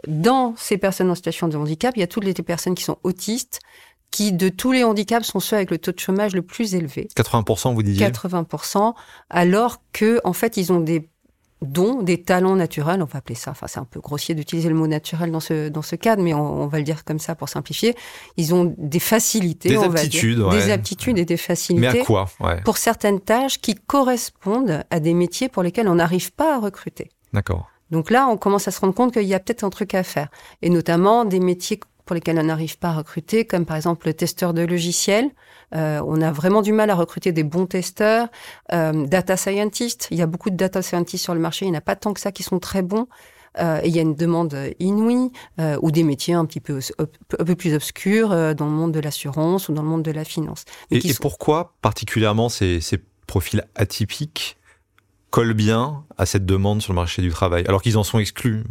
Dans 0.06 0.54
ces 0.56 0.78
personnes 0.78 1.10
en 1.10 1.14
situation 1.14 1.48
de 1.48 1.56
handicap, 1.56 1.96
il 1.96 2.00
y 2.00 2.02
a 2.02 2.06
toutes 2.06 2.24
les 2.24 2.34
personnes 2.34 2.74
qui 2.74 2.84
sont 2.84 2.98
autistes, 3.02 3.60
qui, 4.10 4.32
de 4.32 4.48
tous 4.48 4.72
les 4.72 4.84
handicaps, 4.84 5.26
sont 5.26 5.40
ceux 5.40 5.56
avec 5.56 5.70
le 5.70 5.78
taux 5.78 5.92
de 5.92 5.98
chômage 5.98 6.34
le 6.34 6.42
plus 6.42 6.74
élevé. 6.74 7.08
80%, 7.16 7.74
vous 7.74 7.82
disiez? 7.82 8.06
80%, 8.06 8.94
alors 9.30 9.82
que, 9.92 10.20
en 10.24 10.32
fait, 10.32 10.56
ils 10.56 10.72
ont 10.72 10.80
des 10.80 11.08
dons, 11.62 12.02
des 12.02 12.22
talents 12.22 12.56
naturels, 12.56 13.02
on 13.02 13.06
va 13.06 13.18
appeler 13.18 13.34
ça, 13.34 13.50
enfin 13.50 13.66
c'est 13.66 13.80
un 13.80 13.84
peu 13.84 14.00
grossier 14.00 14.34
d'utiliser 14.34 14.68
le 14.68 14.74
mot 14.74 14.86
naturel 14.86 15.30
dans 15.30 15.40
ce, 15.40 15.68
dans 15.68 15.82
ce 15.82 15.96
cadre, 15.96 16.22
mais 16.22 16.32
on, 16.32 16.62
on, 16.62 16.66
va 16.68 16.78
le 16.78 16.84
dire 16.84 17.04
comme 17.04 17.18
ça 17.18 17.34
pour 17.34 17.48
simplifier, 17.48 17.96
ils 18.36 18.54
ont 18.54 18.74
des 18.78 19.00
facilités, 19.00 19.70
des 19.70 19.78
on 19.78 19.90
aptitudes, 19.90 20.38
va 20.38 20.50
dire, 20.50 20.58
ouais. 20.58 20.66
des 20.66 20.70
aptitudes 20.70 21.18
et 21.18 21.24
des 21.24 21.36
facilités. 21.36 21.92
Mais 21.92 22.00
à 22.00 22.04
quoi 22.04 22.28
ouais. 22.40 22.60
Pour 22.62 22.78
certaines 22.78 23.20
tâches 23.20 23.60
qui 23.60 23.74
correspondent 23.74 24.84
à 24.90 25.00
des 25.00 25.14
métiers 25.14 25.48
pour 25.48 25.62
lesquels 25.62 25.88
on 25.88 25.96
n'arrive 25.96 26.32
pas 26.32 26.56
à 26.56 26.60
recruter. 26.60 27.10
D'accord. 27.32 27.68
Donc 27.90 28.10
là, 28.10 28.28
on 28.28 28.36
commence 28.36 28.68
à 28.68 28.70
se 28.70 28.80
rendre 28.80 28.94
compte 28.94 29.12
qu'il 29.12 29.24
y 29.24 29.34
a 29.34 29.40
peut-être 29.40 29.64
un 29.64 29.70
truc 29.70 29.94
à 29.94 30.02
faire, 30.02 30.28
et 30.62 30.70
notamment 30.70 31.24
des 31.24 31.40
métiers 31.40 31.80
pour 32.08 32.14
lesquels 32.14 32.38
on 32.38 32.44
n'arrive 32.44 32.78
pas 32.78 32.88
à 32.88 32.94
recruter, 32.94 33.44
comme 33.44 33.66
par 33.66 33.76
exemple 33.76 34.06
le 34.06 34.14
testeur 34.14 34.54
de 34.54 34.62
logiciels. 34.62 35.30
Euh, 35.74 36.00
on 36.06 36.22
a 36.22 36.32
vraiment 36.32 36.62
du 36.62 36.72
mal 36.72 36.88
à 36.88 36.94
recruter 36.94 37.32
des 37.32 37.44
bons 37.44 37.66
testeurs. 37.66 38.28
Euh, 38.72 39.06
data 39.06 39.36
scientists, 39.36 40.08
il 40.10 40.16
y 40.16 40.22
a 40.22 40.26
beaucoup 40.26 40.48
de 40.48 40.56
data 40.56 40.80
scientists 40.80 41.22
sur 41.22 41.34
le 41.34 41.40
marché, 41.40 41.66
il 41.66 41.70
n'y 41.70 41.76
en 41.76 41.78
a 41.78 41.82
pas 41.82 41.96
tant 41.96 42.14
que 42.14 42.20
ça 42.20 42.32
qui 42.32 42.42
sont 42.42 42.58
très 42.58 42.80
bons. 42.80 43.08
Euh, 43.58 43.80
et 43.82 43.88
il 43.88 43.94
y 43.94 43.98
a 43.98 44.02
une 44.02 44.14
demande 44.14 44.56
inouïe, 44.78 45.32
euh, 45.60 45.76
ou 45.82 45.90
des 45.90 46.02
métiers 46.02 46.32
un 46.32 46.46
petit 46.46 46.60
peu, 46.60 46.80
un 46.98 47.44
peu 47.44 47.54
plus 47.54 47.74
obscurs 47.74 48.32
euh, 48.32 48.54
dans 48.54 48.66
le 48.66 48.72
monde 48.72 48.92
de 48.92 49.00
l'assurance 49.00 49.68
ou 49.68 49.74
dans 49.74 49.82
le 49.82 49.88
monde 49.88 50.02
de 50.02 50.10
la 50.10 50.24
finance. 50.24 50.64
Et, 50.90 50.96
et 50.96 51.12
sont... 51.12 51.20
pourquoi 51.20 51.74
particulièrement 51.82 52.48
ces, 52.48 52.80
ces 52.80 52.98
profils 53.26 53.62
atypiques 53.74 54.56
collent 55.28 55.52
bien 55.52 56.04
à 56.16 56.24
cette 56.24 56.46
demande 56.46 56.80
sur 56.80 56.94
le 56.94 56.96
marché 56.96 57.20
du 57.20 57.30
travail, 57.30 57.64
alors 57.68 57.82
qu'ils 57.82 57.98
en 57.98 58.04
sont 58.04 58.18
exclus? 58.18 58.64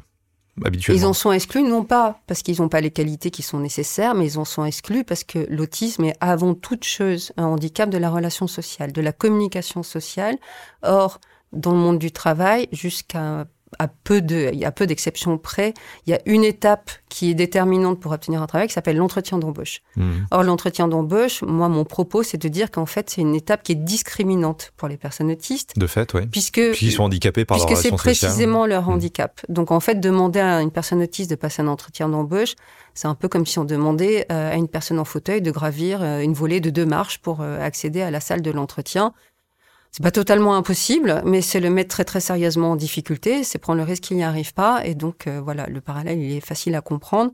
Ils 0.90 1.06
en 1.06 1.14
sont 1.14 1.32
exclus, 1.32 1.62
non 1.62 1.84
pas 1.84 2.20
parce 2.28 2.42
qu'ils 2.42 2.60
n'ont 2.62 2.70
pas 2.70 2.82
les 2.82 2.92
qualités 2.92 3.30
qui 3.30 3.44
sont 3.44 3.60
nécessaires, 3.60 4.16
mais 4.16 4.26
ils 4.26 4.40
en 4.40 4.46
sont 4.46 4.66
exclus 4.66 5.04
parce 5.04 5.24
que 5.24 5.46
l'autisme 5.50 6.06
est 6.06 6.16
avant 6.20 6.54
toute 6.56 6.84
chose 6.84 7.32
un 7.38 7.46
handicap 7.46 7.90
de 7.90 7.98
la 7.98 8.10
relation 8.10 8.48
sociale, 8.48 8.92
de 8.92 9.02
la 9.02 9.12
communication 9.12 9.84
sociale. 9.84 10.38
Or, 10.82 11.20
dans 11.54 11.72
le 11.72 11.78
monde 11.78 12.00
du 12.00 12.12
travail, 12.12 12.68
jusqu'à 12.72 13.46
à 13.80 13.88
peu 13.88 14.22
de, 14.22 14.50
il 14.54 14.60
y 14.60 14.66
a 14.66 14.72
peu 14.72 14.88
d'exceptions 14.88 15.38
près, 15.38 15.74
il 16.06 16.12
y 16.12 16.14
a 16.14 16.20
une 16.26 16.44
étape 16.44 16.92
qui 17.10 17.32
est 17.32 17.34
déterminante 17.34 18.00
pour 18.00 18.12
obtenir 18.12 18.42
un 18.42 18.48
travail 18.48 18.68
qui 18.68 18.74
s'appelle 18.74 18.98
l'entretien 18.98 19.38
d'embauche. 19.38 19.82
Mmh. 19.96 20.12
Or, 20.32 20.44
l'entretien 20.44 20.88
d'embauche, 20.88 21.42
moi, 21.42 21.70
mon 21.70 21.84
propos, 21.84 22.24
c'est 22.24 22.38
de 22.38 22.48
dire 22.48 22.72
qu'en 22.72 22.86
fait, 22.86 23.10
c'est 23.10 23.22
une 23.22 23.36
étape 23.36 23.64
qui 23.64 23.74
est 23.74 23.76
discriminante 23.76 24.72
pour 24.78 24.88
les 24.88 24.98
personnes 24.98 25.32
autistes. 25.32 25.78
De 25.78 25.88
fait, 25.88 26.14
oui. 26.14 26.28
Puisque, 26.28 26.62
Puisqu'ils 26.62 26.92
sont 26.92 27.04
handicapés 27.04 27.46
par 27.46 27.58
puisque 27.58 27.82
c'est 27.82 27.92
précisément 27.92 28.66
leur 28.66 28.88
handicap. 28.90 29.42
Mmh. 29.48 29.54
Donc, 29.54 29.72
en 29.72 29.80
fait, 29.80 29.96
demander 29.96 30.40
à 30.40 30.62
une 30.62 30.72
personne 30.72 31.02
autiste 31.02 31.30
de 31.30 31.36
passer 31.36 31.62
un 31.62 31.68
entretien 31.68 32.10
d'embauche, 32.10 32.56
c'est 32.94 33.08
un 33.08 33.16
peu 33.16 33.28
comme 33.28 33.46
si 33.46 33.60
on 33.60 33.66
demandait 33.66 34.26
à 34.32 34.56
une 34.56 34.68
personne 34.68 35.00
en 35.00 35.06
fauteuil 35.06 35.42
de 35.42 35.52
gravir 35.52 36.02
une 36.02 36.34
volée 36.34 36.60
de 36.60 36.70
deux 36.70 36.86
marches 36.86 37.20
pour 37.20 37.42
accéder 37.42 38.02
à 38.02 38.10
la 38.10 38.20
salle 38.20 38.42
de 38.42 38.50
l'entretien 38.50 39.14
C'est 39.98 40.04
pas 40.04 40.12
totalement 40.12 40.54
impossible, 40.54 41.24
mais 41.26 41.42
c'est 41.42 41.60
le 41.60 41.72
mettre 41.72 41.90
très 41.90 42.06
très 42.06 42.20
sérieusement 42.20 42.74
en 42.74 42.76
difficulté, 42.76 43.44
c'est 43.44 43.58
prendre 43.58 43.80
le 43.80 43.84
risque 43.84 44.04
qu'il 44.04 44.18
n'y 44.18 44.24
arrive 44.24 44.54
pas. 44.54 44.86
Et 44.86 44.94
donc 44.94 45.26
euh, 45.26 45.42
voilà, 45.44 45.66
le 45.66 45.82
parallèle 45.82 46.20
il 46.20 46.34
est 46.34 46.40
facile 46.40 46.76
à 46.76 46.82
comprendre. 46.82 47.32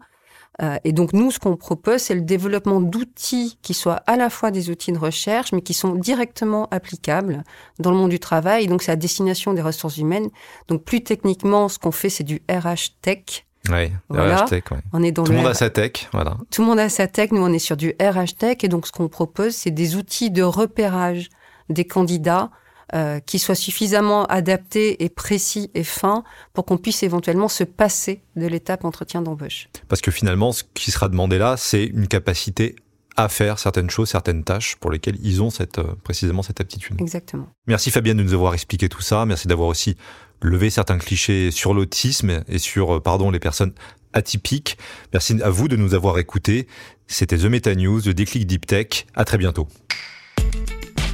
Euh, 0.62 0.78
et 0.86 0.94
donc 0.94 1.12
nous, 1.12 1.30
ce 1.30 1.40
qu'on 1.40 1.58
propose, 1.58 2.00
c'est 2.04 2.16
le 2.16 2.22
développement 2.22 2.80
d'outils 2.80 3.58
qui 3.62 3.74
soient 3.74 4.02
à 4.08 4.16
la 4.16 4.30
fois 4.30 4.50
des 4.50 4.70
outils 4.70 4.94
de 4.94 4.98
recherche, 4.98 5.52
mais 5.52 5.60
qui 5.60 5.74
sont 5.74 5.94
directement 5.96 6.70
applicables 6.72 7.44
dans 7.80 7.92
le 7.92 7.98
monde 7.98 8.12
du 8.12 8.20
travail. 8.20 8.64
Et 8.64 8.68
donc 8.68 8.82
c'est 8.82 8.94
à 8.94 8.96
destination 8.96 9.54
des 9.54 9.62
ressources 9.62 9.98
humaines. 9.98 10.30
Donc 10.70 10.86
plus 10.86 11.04
techniquement, 11.04 11.68
ce 11.68 11.78
qu'on 11.80 11.92
fait, 11.92 12.10
c'est 12.10 12.24
du 12.24 12.44
RH 12.50 12.96
Tech. 13.02 13.46
Oui, 13.68 13.92
RH 14.10 14.46
Tech. 14.48 14.64
On 14.94 15.04
est 15.04 15.12
dans 15.12 15.26
Tout 15.26 15.34
le 15.34 15.40
monde 15.40 15.48
a 15.48 15.54
sa 15.54 15.70
tech, 15.70 16.08
voilà. 16.14 16.38
Tout 16.50 16.62
le 16.62 16.68
monde 16.70 16.80
a 16.80 16.88
sa 16.88 17.08
tech. 17.08 17.32
Nous, 17.32 17.44
on 17.44 17.52
est 17.52 17.60
sur 17.60 17.76
du 17.76 17.94
RH 18.02 18.38
Tech. 18.38 18.58
Et 18.64 18.70
donc 18.70 18.88
ce 18.88 18.94
qu'on 18.94 19.10
propose, 19.10 19.54
c'est 19.54 19.72
des 19.72 19.98
outils 19.98 20.32
de 20.32 20.44
repérage 20.44 21.28
des 21.70 21.86
candidats 21.86 22.52
euh, 22.94 23.20
qui 23.20 23.40
soient 23.40 23.56
suffisamment 23.56 24.26
adaptés 24.26 25.04
et 25.04 25.10
précis 25.10 25.72
et 25.74 25.84
fins 25.84 26.24
pour 26.54 26.66
qu'on 26.66 26.78
puisse 26.78 27.02
éventuellement 27.02 27.48
se 27.48 27.64
passer 27.64 28.22
de 28.36 28.46
l'étape 28.46 28.86
entretien 28.86 29.22
d'embauche. 29.22 29.70
Parce 29.88 30.02
que 30.02 30.12
finalement, 30.12 30.52
ce 30.52 30.64
qui 30.74 30.92
sera 30.92 31.10
demandé 31.10 31.38
là, 31.38 31.56
c'est 31.58 31.86
une 31.86 32.08
capacité 32.08 32.76
à 33.16 33.30
faire 33.30 33.60
certaines 33.60 33.90
choses, 33.90 34.10
certaines 34.10 34.44
tâches 34.44 34.76
pour 34.76 34.92
lesquelles 34.92 35.18
ils 35.24 35.42
ont 35.42 35.50
cette, 35.50 35.80
euh, 35.80 35.96
précisément 36.04 36.44
cette 36.44 36.62
aptitude. 36.62 37.00
Exactement. 37.00 37.48
Merci 37.68 37.90
Fabienne 37.90 38.18
de 38.18 38.24
nous 38.24 38.34
avoir 38.34 38.54
expliqué 38.54 38.90
tout 38.90 39.02
ça. 39.02 39.26
Merci 39.26 39.48
d'avoir 39.48 39.70
aussi 39.70 39.96
levé 40.42 40.70
certains 40.70 40.98
clichés 40.98 41.52
sur 41.52 41.74
l'autisme 41.74 42.44
et 42.48 42.60
sur, 42.60 42.96
euh, 42.96 43.00
pardon, 43.00 43.32
les 43.32 43.40
personnes 43.40 43.74
atypiques. 44.14 44.78
Merci 45.14 45.42
à 45.42 45.50
vous 45.50 45.68
de 45.68 45.76
nous 45.76 45.94
avoir 45.94 46.20
écoutés. 46.20 46.68
C'était 47.08 47.38
The 47.38 47.46
Meta 47.46 47.74
News, 47.76 48.02
le 48.06 48.14
déclic 48.14 48.46
Deep 48.46 48.66
Tech. 48.66 49.06
À 49.16 49.26
très 49.26 49.38
bientôt. 49.38 49.68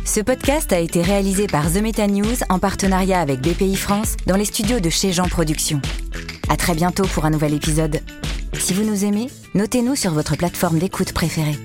Ce 0.05 0.19
podcast 0.21 0.73
a 0.73 0.79
été 0.79 1.01
réalisé 1.01 1.47
par 1.47 1.71
The 1.71 1.77
Meta 1.81 2.07
News 2.07 2.35
en 2.49 2.59
partenariat 2.59 3.19
avec 3.19 3.41
BPI 3.41 3.75
France 3.75 4.15
dans 4.25 4.35
les 4.35 4.45
studios 4.45 4.79
de 4.79 4.89
chez 4.89 5.11
Jean 5.11 5.27
Productions. 5.27 5.81
À 6.49 6.57
très 6.57 6.73
bientôt 6.73 7.03
pour 7.03 7.25
un 7.25 7.29
nouvel 7.29 7.53
épisode. 7.53 7.99
Si 8.53 8.73
vous 8.73 8.83
nous 8.83 9.05
aimez, 9.05 9.27
notez-nous 9.53 9.95
sur 9.95 10.11
votre 10.11 10.35
plateforme 10.35 10.79
d'écoute 10.79 11.13
préférée. 11.13 11.57